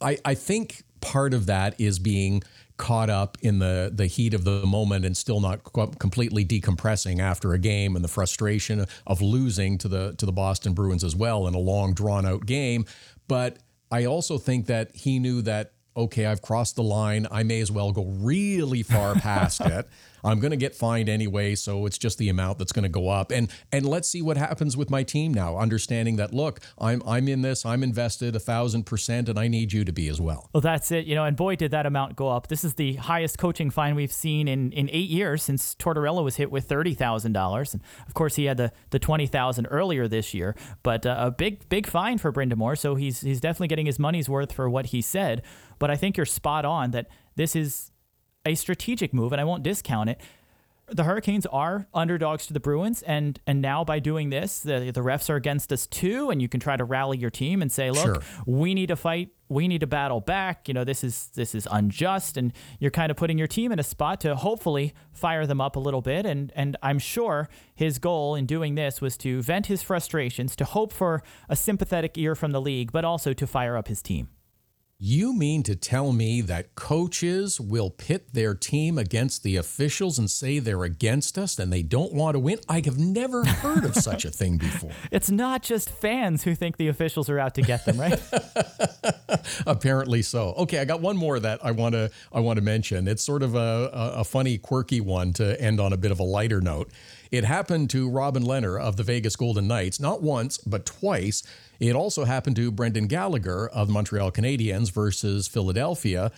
I, 0.00 0.18
I 0.24 0.34
think 0.34 0.82
part 1.00 1.34
of 1.34 1.46
that 1.46 1.78
is 1.80 1.98
being 1.98 2.42
caught 2.76 3.08
up 3.08 3.38
in 3.40 3.60
the 3.60 3.88
the 3.94 4.06
heat 4.06 4.34
of 4.34 4.42
the 4.42 4.66
moment 4.66 5.04
and 5.04 5.16
still 5.16 5.40
not 5.40 5.62
completely 6.00 6.44
decompressing 6.44 7.20
after 7.20 7.52
a 7.52 7.58
game 7.58 7.94
and 7.94 8.04
the 8.04 8.08
frustration 8.08 8.84
of 9.06 9.22
losing 9.22 9.78
to 9.78 9.86
the 9.86 10.12
to 10.18 10.26
the 10.26 10.32
Boston 10.32 10.72
Bruins 10.72 11.04
as 11.04 11.14
well 11.14 11.46
in 11.46 11.54
a 11.54 11.58
long 11.58 11.94
drawn 11.94 12.26
out 12.26 12.46
game 12.46 12.84
but 13.28 13.58
I 13.94 14.06
also 14.06 14.38
think 14.38 14.66
that 14.66 14.90
he 14.96 15.20
knew 15.20 15.40
that 15.42 15.73
okay, 15.96 16.26
I've 16.26 16.42
crossed 16.42 16.76
the 16.76 16.82
line. 16.82 17.26
I 17.30 17.42
may 17.42 17.60
as 17.60 17.70
well 17.70 17.92
go 17.92 18.04
really 18.04 18.82
far 18.82 19.14
past 19.14 19.60
it. 19.60 19.88
I'm 20.24 20.40
going 20.40 20.52
to 20.52 20.56
get 20.56 20.74
fined 20.74 21.08
anyway, 21.10 21.54
so 21.54 21.84
it's 21.84 21.98
just 21.98 22.16
the 22.16 22.30
amount 22.30 22.58
that's 22.58 22.72
going 22.72 22.84
to 22.84 22.88
go 22.88 23.08
up. 23.10 23.30
And 23.30 23.50
and 23.70 23.84
let's 23.84 24.08
see 24.08 24.22
what 24.22 24.38
happens 24.38 24.76
with 24.76 24.88
my 24.88 25.02
team 25.02 25.34
now. 25.34 25.58
Understanding 25.58 26.16
that, 26.16 26.32
look, 26.32 26.60
I'm 26.78 27.02
I'm 27.06 27.28
in 27.28 27.42
this. 27.42 27.66
I'm 27.66 27.82
invested 27.82 28.34
a 28.34 28.40
thousand 28.40 28.84
percent, 28.84 29.28
and 29.28 29.38
I 29.38 29.48
need 29.48 29.72
you 29.72 29.84
to 29.84 29.92
be 29.92 30.08
as 30.08 30.20
well. 30.20 30.48
Well, 30.54 30.62
that's 30.62 30.90
it. 30.90 31.04
You 31.04 31.14
know, 31.14 31.24
and 31.24 31.36
boy, 31.36 31.56
did 31.56 31.72
that 31.72 31.84
amount 31.84 32.16
go 32.16 32.28
up. 32.28 32.48
This 32.48 32.64
is 32.64 32.74
the 32.74 32.94
highest 32.94 33.36
coaching 33.36 33.70
fine 33.70 33.94
we've 33.94 34.12
seen 34.12 34.48
in, 34.48 34.72
in 34.72 34.88
eight 34.90 35.10
years 35.10 35.42
since 35.42 35.74
Tortorella 35.74 36.24
was 36.24 36.36
hit 36.36 36.50
with 36.50 36.64
thirty 36.64 36.94
thousand 36.94 37.32
dollars, 37.32 37.74
and 37.74 37.82
of 38.08 38.14
course 38.14 38.36
he 38.36 38.46
had 38.46 38.56
the 38.56 38.72
the 38.90 38.98
twenty 38.98 39.26
thousand 39.26 39.66
earlier 39.66 40.08
this 40.08 40.32
year. 40.32 40.56
But 40.82 41.04
uh, 41.04 41.16
a 41.18 41.30
big 41.30 41.68
big 41.68 41.86
fine 41.86 42.16
for 42.16 42.32
Brind'Amour, 42.32 42.78
so 42.78 42.94
he's 42.94 43.20
he's 43.20 43.40
definitely 43.40 43.68
getting 43.68 43.86
his 43.86 43.98
money's 43.98 44.28
worth 44.28 44.52
for 44.52 44.70
what 44.70 44.86
he 44.86 45.02
said. 45.02 45.42
But 45.78 45.90
I 45.90 45.96
think 45.96 46.16
you're 46.16 46.26
spot 46.26 46.64
on 46.64 46.90
that 46.92 47.08
this 47.36 47.54
is 47.56 47.90
a 48.46 48.54
strategic 48.54 49.12
move, 49.14 49.32
and 49.32 49.40
I 49.40 49.44
won't 49.44 49.62
discount 49.62 50.10
it. 50.10 50.20
The 50.86 51.04
Hurricanes 51.04 51.46
are 51.46 51.86
underdogs 51.94 52.46
to 52.48 52.52
the 52.52 52.60
Bruins, 52.60 53.00
and 53.00 53.40
and 53.46 53.62
now 53.62 53.84
by 53.84 54.00
doing 54.00 54.28
this, 54.28 54.60
the 54.60 54.90
the 54.92 55.00
refs 55.00 55.30
are 55.30 55.36
against 55.36 55.72
us 55.72 55.86
too, 55.86 56.28
and 56.28 56.42
you 56.42 56.48
can 56.48 56.60
try 56.60 56.76
to 56.76 56.84
rally 56.84 57.16
your 57.16 57.30
team 57.30 57.62
and 57.62 57.72
say, 57.72 57.90
look, 57.90 58.04
Sure. 58.04 58.22
we 58.44 58.74
need 58.74 58.88
to 58.88 58.96
fight, 58.96 59.30
we 59.48 59.66
need 59.66 59.80
to 59.80 59.86
battle 59.86 60.20
back. 60.20 60.68
You 60.68 60.74
know, 60.74 60.84
this 60.84 61.02
is 61.02 61.28
this 61.36 61.54
is 61.54 61.66
unjust, 61.70 62.36
and 62.36 62.52
you're 62.80 62.90
kind 62.90 63.10
of 63.10 63.16
putting 63.16 63.38
your 63.38 63.46
team 63.48 63.72
in 63.72 63.78
a 63.78 63.82
spot 63.82 64.20
to 64.20 64.36
hopefully 64.36 64.92
fire 65.10 65.46
them 65.46 65.58
up 65.58 65.76
a 65.76 65.80
little 65.80 66.02
bit. 66.02 66.26
And 66.26 66.52
and 66.54 66.76
I'm 66.82 66.98
sure 66.98 67.48
his 67.74 67.98
goal 67.98 68.34
in 68.34 68.44
doing 68.44 68.74
this 68.74 69.00
was 69.00 69.16
to 69.18 69.40
vent 69.40 69.64
his 69.68 69.82
frustrations, 69.82 70.54
to 70.56 70.66
hope 70.66 70.92
for 70.92 71.22
a 71.48 71.56
sympathetic 71.56 72.18
ear 72.18 72.34
from 72.34 72.50
the 72.50 72.60
league, 72.60 72.92
but 72.92 73.06
also 73.06 73.32
to 73.32 73.46
fire 73.46 73.78
up 73.78 73.88
his 73.88 74.02
team. 74.02 74.28
You 75.00 75.36
mean 75.36 75.64
to 75.64 75.74
tell 75.74 76.12
me 76.12 76.40
that 76.42 76.76
coaches 76.76 77.60
will 77.60 77.90
pit 77.90 78.32
their 78.32 78.54
team 78.54 78.96
against 78.96 79.42
the 79.42 79.56
officials 79.56 80.20
and 80.20 80.30
say 80.30 80.60
they're 80.60 80.84
against 80.84 81.36
us 81.36 81.58
and 81.58 81.72
they 81.72 81.82
don't 81.82 82.12
want 82.12 82.36
to 82.36 82.38
win? 82.38 82.60
I 82.68 82.80
have 82.84 82.96
never 82.96 83.44
heard 83.44 83.84
of 83.84 83.96
such 83.96 84.24
a 84.24 84.30
thing 84.30 84.56
before. 84.56 84.92
It's 85.10 85.30
not 85.30 85.62
just 85.62 85.90
fans 85.90 86.44
who 86.44 86.54
think 86.54 86.76
the 86.76 86.88
officials 86.88 87.28
are 87.28 87.40
out 87.40 87.54
to 87.56 87.62
get 87.62 87.84
them, 87.84 87.98
right? 87.98 88.20
Apparently 89.66 90.22
so. 90.22 90.54
Okay, 90.58 90.78
I 90.78 90.84
got 90.84 91.00
one 91.00 91.16
more 91.16 91.40
that 91.40 91.64
I 91.64 91.72
want 91.72 91.94
to 91.94 92.10
I 92.32 92.40
want 92.40 92.58
to 92.58 92.62
mention. 92.62 93.08
It's 93.08 93.22
sort 93.22 93.42
of 93.42 93.54
a, 93.54 93.90
a, 93.92 94.20
a 94.20 94.24
funny, 94.24 94.58
quirky 94.58 95.00
one 95.00 95.32
to 95.34 95.60
end 95.60 95.80
on 95.80 95.92
a 95.92 95.96
bit 95.96 96.12
of 96.12 96.20
a 96.20 96.24
lighter 96.24 96.60
note. 96.60 96.90
It 97.34 97.42
happened 97.42 97.90
to 97.90 98.08
Robin 98.08 98.44
Lehner 98.44 98.80
of 98.80 98.96
the 98.96 99.02
Vegas 99.02 99.34
Golden 99.34 99.66
Knights 99.66 99.98
not 99.98 100.22
once 100.22 100.56
but 100.58 100.86
twice. 100.86 101.42
It 101.80 101.96
also 101.96 102.26
happened 102.26 102.54
to 102.54 102.70
Brendan 102.70 103.08
Gallagher 103.08 103.66
of 103.70 103.88
Montreal 103.88 104.30
Canadiens 104.30 104.92
versus 104.92 105.48
Philadelphia. 105.48 106.30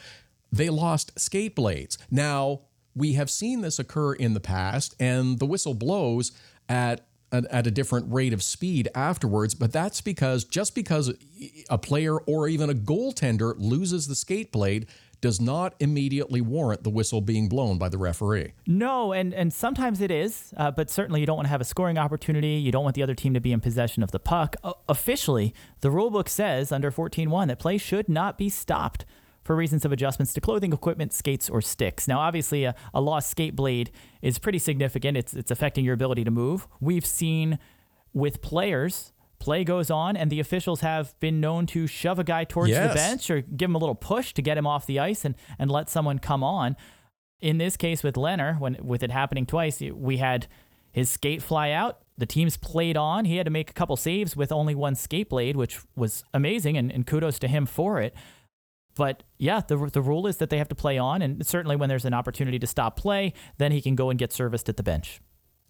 They 0.51 0.71
lost 0.71 1.21
skate 1.21 1.55
blades. 1.55 1.99
Now 2.11 2.63
we 2.95 3.13
have 3.13 3.29
seen 3.29 3.61
this 3.61 3.79
occur 3.79 4.15
in 4.15 4.33
the 4.33 4.41
past, 4.41 4.95
and 4.99 5.39
the 5.39 5.45
whistle 5.45 5.75
blows 5.75 6.33
at 6.67 7.07
at, 7.31 7.45
at 7.47 7.67
a 7.67 7.71
different 7.71 8.11
rate 8.11 8.33
of 8.33 8.43
speed 8.43 8.89
afterwards, 8.95 9.55
but 9.55 9.73
that's 9.73 10.01
because 10.01 10.45
just 10.45 10.75
because 10.75 11.13
a 11.69 11.77
player 11.77 12.17
or 12.21 12.49
even 12.49 12.71
a 12.71 12.75
goaltender 12.75 13.55
loses 13.59 14.09
the 14.09 14.15
skate 14.15 14.51
blade 14.51 14.87
does 15.21 15.41
not 15.41 15.75
immediately 15.81 16.41
warrant 16.41 16.85
the 16.85 16.91
whistle 16.91 17.21
being 17.21 17.49
blown 17.49 17.79
by 17.79 17.89
the 17.89 17.99
referee. 17.99 18.53
No, 18.67 19.13
and 19.13 19.33
and 19.35 19.53
sometimes 19.53 20.01
it 20.01 20.11
is, 20.11 20.53
uh, 20.57 20.71
but 20.71 20.91
certainly 20.91 21.21
you 21.21 21.27
don't 21.27 21.37
want 21.37 21.47
to 21.47 21.51
have 21.51 21.61
a 21.61 21.65
scoring 21.65 21.99
opportunity. 21.99 22.55
You 22.55 22.73
don't 22.73 22.85
want 22.85 22.95
the 22.97 23.03
other 23.03 23.15
team 23.15 23.35
to 23.35 23.41
be 23.41 23.53
in 23.53 23.61
possession 23.61 24.03
of 24.03 24.11
the 24.11 24.19
puck. 24.19 24.57
O- 24.63 24.75
officially, 24.89 25.55
the 25.81 25.89
rulebook 25.89 26.29
says 26.29 26.73
under 26.73 26.91
14.1 26.91 27.49
that 27.49 27.59
play 27.59 27.79
should 27.79 28.09
not 28.09 28.39
be 28.39 28.49
stopped 28.49 29.05
for 29.43 29.55
reasons 29.55 29.85
of 29.85 29.93
adjustments 29.93 30.33
to 30.35 30.41
clothing, 30.41 30.73
equipment, 30.73 31.13
skates, 31.13 31.49
or 31.49 31.63
sticks. 31.63 32.09
Now, 32.09 32.19
obviously, 32.19 32.65
a, 32.65 32.75
a 32.93 33.01
lost 33.01 33.31
skate 33.31 33.55
blade 33.55 33.93
is 34.21 34.39
pretty 34.39 34.59
significant. 34.59 35.17
It's 35.17 35.35
it's 35.35 35.51
affecting 35.51 35.85
your 35.85 35.95
ability 35.95 36.25
to 36.25 36.31
move. 36.31 36.67
We've 36.81 37.07
seen 37.07 37.59
with 38.13 38.43
players. 38.43 39.13
Play 39.39 39.65
goes 39.65 39.91
on, 39.91 40.17
and 40.17 40.31
the 40.31 40.41
officials 40.41 40.81
have 40.81 41.19
been 41.21 41.41
known 41.41 41.67
to 41.67 41.87
shove 41.87 42.19
a 42.19 42.25
guy 42.25 42.45
towards 42.45 42.71
Yes. 42.71 42.89
the 42.91 42.95
bench 42.95 43.31
or 43.31 43.41
give 43.43 43.69
him 43.71 43.75
a 43.75 43.79
little 43.79 43.95
push 43.95 44.33
to 44.35 44.43
get 44.43 44.57
him 44.59 44.67
off 44.67 44.87
the 44.87 44.99
ice 44.99 45.25
and, 45.25 45.35
and 45.59 45.71
let 45.71 45.89
someone 45.91 46.19
come 46.19 46.43
on. 46.43 46.77
In 47.41 47.59
this 47.59 47.77
case 47.77 48.03
with 48.03 48.15
Lehner, 48.15 48.59
when 48.59 48.79
with 48.83 49.03
it 49.03 49.11
happening 49.11 49.45
twice, 49.47 49.81
we 49.81 50.17
had 50.17 50.47
his 50.91 51.11
skate 51.11 51.43
fly 51.43 51.71
out. 51.71 51.99
The 52.17 52.25
teams 52.25 52.57
played 52.57 52.97
on. 52.97 53.27
He 53.27 53.37
had 53.37 53.45
to 53.45 53.51
make 53.51 53.69
a 53.69 53.75
couple 53.75 53.97
saves 53.97 54.35
with 54.35 54.51
only 54.51 54.75
one 54.75 54.95
skate 54.95 55.29
blade, 55.29 55.55
which 55.55 55.81
was 55.95 56.25
amazing, 56.33 56.79
and, 56.79 56.91
and 56.91 57.07
kudos 57.07 57.39
to 57.41 57.49
him 57.49 57.67
for 57.67 58.01
it. 58.01 58.15
But 58.95 59.23
yeah, 59.37 59.61
the, 59.61 59.77
the 59.93 60.01
rule 60.01 60.27
is 60.27 60.39
that 60.39 60.49
they 60.49 60.57
have 60.57 60.69
to 60.71 60.75
play 60.75 60.97
on, 60.97 61.21
and 61.21 61.47
certainly 61.47 61.77
when 61.77 61.91
there's 61.91 62.07
an 62.07 62.15
opportunity 62.15 62.59
to 62.59 62.67
stop 62.67 62.97
play, 62.97 63.35
then 63.59 63.71
he 63.71 63.83
can 63.83 63.95
go 63.95 64.09
and 64.09 64.19
get 64.19 64.33
serviced 64.33 64.71
at 64.71 64.79
the 64.79 64.83
bench. 64.83 65.21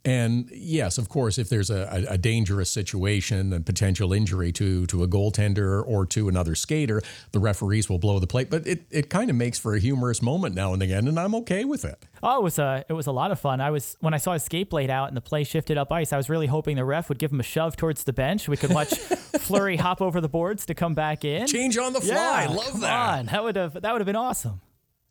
And 0.06 0.48
yes, 0.52 0.98
of 0.98 1.08
course, 1.08 1.36
if 1.36 1.48
there's 1.48 1.68
a, 1.68 2.06
a, 2.08 2.16
dangerous 2.16 2.70
situation 2.70 3.52
and 3.52 3.66
potential 3.66 4.12
injury 4.12 4.52
to 4.52 4.86
to 4.86 5.02
a 5.02 5.08
goaltender 5.08 5.82
or 5.84 6.06
to 6.06 6.28
another 6.28 6.54
skater, 6.54 7.02
the 7.32 7.40
referees 7.40 7.90
will 7.90 7.98
blow 7.98 8.20
the 8.20 8.26
plate. 8.28 8.48
But 8.48 8.68
it, 8.68 8.86
it 8.92 9.10
kind 9.10 9.30
of 9.30 9.36
makes 9.36 9.58
for 9.58 9.74
a 9.74 9.80
humorous 9.80 10.22
moment 10.22 10.54
now 10.54 10.72
and 10.72 10.80
again, 10.80 11.08
and 11.08 11.18
I'm 11.18 11.34
okay 11.34 11.64
with 11.64 11.84
it. 11.84 12.06
Oh, 12.22 12.38
it 12.38 12.42
was 12.44 12.60
a 12.60 12.84
it 12.88 12.92
was 12.92 13.08
a 13.08 13.12
lot 13.12 13.32
of 13.32 13.40
fun. 13.40 13.60
I 13.60 13.70
was 13.70 13.96
when 13.98 14.14
I 14.14 14.18
saw 14.18 14.34
his 14.34 14.44
skate 14.44 14.70
blade 14.70 14.90
out 14.90 15.08
and 15.08 15.16
the 15.16 15.20
play 15.20 15.42
shifted 15.42 15.76
up 15.76 15.90
ice. 15.90 16.12
I 16.12 16.16
was 16.16 16.30
really 16.30 16.46
hoping 16.46 16.76
the 16.76 16.84
ref 16.84 17.08
would 17.08 17.18
give 17.18 17.32
him 17.32 17.40
a 17.40 17.44
shove 17.44 17.76
towards 17.76 18.04
the 18.04 18.12
bench. 18.12 18.48
We 18.48 18.56
could 18.56 18.72
watch 18.72 18.90
Fleury 19.40 19.76
hop 19.76 20.00
over 20.00 20.20
the 20.20 20.28
boards 20.28 20.66
to 20.66 20.74
come 20.74 20.94
back 20.94 21.24
in. 21.24 21.48
Change 21.48 21.78
on 21.78 21.92
the 21.92 22.00
fly. 22.00 22.44
Yeah, 22.44 22.54
Love 22.54 22.70
come 22.70 22.80
that. 22.82 23.18
on. 23.18 23.26
That 23.26 23.42
would 23.42 23.56
have 23.56 23.82
that 23.82 23.90
would 23.90 24.00
have 24.00 24.06
been 24.06 24.14
awesome. 24.14 24.60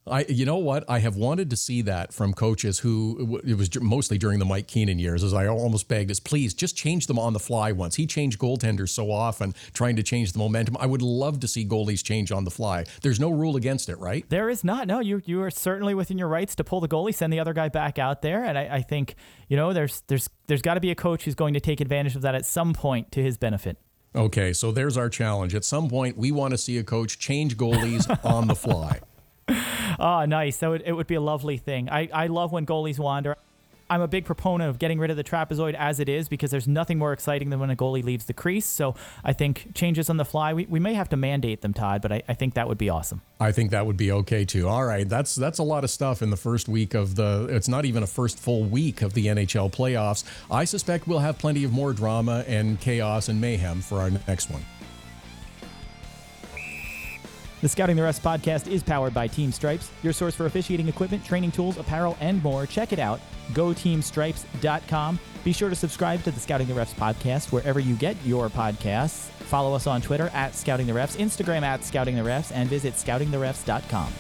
I, 0.08 0.24
you 0.30 0.46
know 0.46 0.58
what? 0.58 0.84
I 0.88 1.00
have 1.00 1.16
wanted 1.16 1.50
to 1.50 1.56
see 1.56 1.82
that 1.82 2.14
from 2.14 2.34
coaches 2.34 2.80
who 2.80 3.42
it 3.44 3.56
was 3.56 3.70
mostly 3.82 4.20
during 4.20 4.38
the 4.38 4.46
Mike 4.46 4.68
Keenan 4.68 5.00
years, 5.00 5.24
as 5.24 5.34
I 5.34 5.48
almost 5.48 5.88
begged 5.88 6.12
us, 6.12 6.20
please 6.20 6.54
just 6.54 6.78
change 6.78 7.08
them 7.08 7.18
on 7.18 7.34
the 7.34 7.40
fly 7.40 7.72
once. 7.72 7.96
He 7.96 8.06
changed 8.06 8.38
goaltenders 8.38 8.90
so 8.90 9.10
often, 9.10 9.56
trying 9.74 9.96
to 9.96 10.04
change 10.04 10.34
the 10.34 10.38
momentum. 10.38 10.78
I 10.80 10.86
would 10.86 11.02
love 11.02 11.40
to 11.40 11.48
see 11.48 11.66
goalies 11.66 12.04
change 12.04 12.32
on 12.32 12.44
the 12.44 12.52
fly. 12.52 12.86
There's 13.02 13.20
no 13.20 13.32
rule 13.32 13.56
against 13.56 13.90
it, 13.90 13.98
right? 13.98 14.30
There 14.30 14.48
is 14.48 14.64
not. 14.64 14.88
No, 14.88 15.00
you 15.00 15.24
you 15.26 15.42
are 15.42 15.50
certainly 15.50 15.96
within 15.96 16.20
your 16.20 16.28
rights 16.28 16.54
to 16.58 16.64
pull 16.64 16.82
the 16.82 16.88
goalie, 16.88 17.14
send 17.14 17.34
the 17.34 17.40
other 17.40 17.54
guy 17.54 17.70
back 17.70 17.98
out 17.98 18.22
there, 18.22 18.44
and 18.44 18.60
I, 18.60 18.76
I 18.76 18.82
think 18.82 19.16
you 19.48 19.58
know 19.58 19.74
there's 19.74 20.04
there's 20.06 20.30
there's 20.46 20.62
got 20.62 20.76
to 20.76 20.82
be 20.82 20.92
a 20.92 20.96
coach 20.96 21.26
who's 21.26 21.36
going 21.36 21.56
to 21.56 21.60
take 21.60 21.82
advantage 21.82 22.16
of 22.16 22.22
that 22.22 22.36
at 22.36 22.46
some 22.46 22.74
point 22.74 23.12
to 23.14 23.24
his 23.24 23.40
benefit. 23.40 23.78
Okay, 24.16 24.54
so 24.54 24.72
there's 24.72 24.98
our 24.98 25.10
challenge. 25.10 25.56
At 25.56 25.66
some 25.66 25.90
point, 25.90 26.16
we 26.16 26.32
want 26.32 26.52
to 26.52 26.60
see 26.60 26.78
a 26.78 26.84
coach 26.84 27.18
change 27.18 27.58
goalies 27.58 28.08
on 28.24 28.48
the 28.48 28.56
fly. 28.56 29.00
Oh, 30.00 30.26
nice. 30.26 30.58
That 30.58 30.70
would 30.70 30.84
it 30.86 30.94
would 30.94 31.08
be 31.08 31.16
a 31.16 31.22
lovely 31.22 31.58
thing. 31.58 31.90
I, 31.90 32.10
I 32.14 32.28
love 32.28 32.52
when 32.52 32.66
goalies 32.66 33.00
wander. 33.00 33.36
I'm 33.90 34.02
a 34.02 34.08
big 34.08 34.26
proponent 34.26 34.70
of 34.70 34.80
getting 34.80 34.98
rid 34.98 35.12
of 35.12 35.18
the 35.18 35.24
trapezoid 35.24 35.76
as 35.76 36.00
it 36.00 36.10
is 36.10 36.28
because 36.28 36.50
there's 36.50 36.68
nothing 36.68 36.98
more 36.98 37.14
exciting 37.14 37.52
than 37.52 37.60
when 37.60 37.70
a 37.70 37.76
goalie 37.76 38.04
leaves 38.04 38.26
the 38.26 38.34
crease. 38.34 38.66
So 38.66 38.96
I 39.24 39.34
think 39.34 39.76
changes 39.76 40.10
on 40.10 40.18
the 40.18 40.26
fly, 40.26 40.54
we, 40.54 40.66
we 40.66 40.80
may 40.80 40.96
have 40.96 41.10
to 41.10 41.18
mandate 41.18 41.62
them, 41.62 41.74
Todd, 41.74 42.02
but 42.02 42.12
I, 42.12 42.24
I 42.28 42.34
think 42.34 42.56
that 42.56 42.68
would 42.68 42.80
be 42.80 42.90
awesome. 42.90 43.22
I 43.40 43.52
think 43.52 43.72
that 43.72 43.86
would 43.86 43.98
be 43.98 44.12
okay 44.12 44.44
too. 44.44 44.68
All 44.68 44.86
right, 44.86 45.08
that's 45.08 45.36
that's 45.36 45.60
a 45.60 45.64
lot 45.64 45.84
of 45.84 45.90
stuff 45.90 46.22
in 46.22 46.30
the 46.30 46.38
first 46.38 46.68
week 46.68 46.94
of 46.94 47.16
the. 47.16 47.48
It's 47.52 47.68
not 47.68 47.86
even 47.86 48.02
a 48.02 48.08
first 48.08 48.40
full 48.40 48.64
week 48.64 49.02
of 49.02 49.14
the 49.14 49.28
NHL 49.28 49.72
playoffs. 49.72 50.24
I 50.50 50.66
suspect 50.66 51.08
we'll 51.08 51.20
have 51.20 51.38
plenty 51.38 51.64
of 51.64 51.72
more 51.72 51.94
drama 51.94 52.44
and 52.48 52.80
chaos 52.80 53.30
and 53.30 53.40
mayhem 53.40 53.82
for 53.82 54.00
our 54.00 54.10
next 54.10 54.50
one. 54.50 54.64
The 57.66 57.70
Scouting 57.70 57.96
the 57.96 58.04
Refs 58.04 58.20
podcast 58.20 58.68
is 58.68 58.84
powered 58.84 59.16
by 59.16 59.26
Team 59.26 59.52
Stripes, 59.52 59.90
your 60.04 60.14
source 60.14 60.36
for 60.36 60.46
officiating 60.46 60.88
equipment, 60.88 61.26
training 61.26 61.52
tools, 61.52 61.80
apparel, 61.80 62.16
and 62.20 62.44
more. 62.44 62.68
Check 62.68 62.94
it 62.94 63.00
out. 63.00 63.20
GoTeamStripes.com. 63.54 65.20
Be 65.44 65.52
sure 65.52 65.70
to 65.72 65.76
subscribe 65.76 66.22
to 66.26 66.30
the 66.30 66.40
Scouting 66.40 66.68
the 66.68 66.76
Refs 66.76 66.94
podcast 66.94 67.52
wherever 67.52 67.80
you 67.80 67.96
get 67.96 68.18
your 68.24 68.50
podcasts. 68.50 69.30
Follow 69.48 69.74
us 69.74 69.88
on 69.88 70.04
Twitter 70.04 70.30
at 70.36 70.54
Scouting 70.54 70.86
the 70.86 70.94
Refs, 70.94 71.18
Instagram 71.18 71.64
at 71.64 71.84
Scouting 71.84 72.16
the 72.16 72.22
Refs, 72.22 72.52
and 72.54 72.70
visit 72.70 72.94
scoutingtherefs.com. 72.94 74.14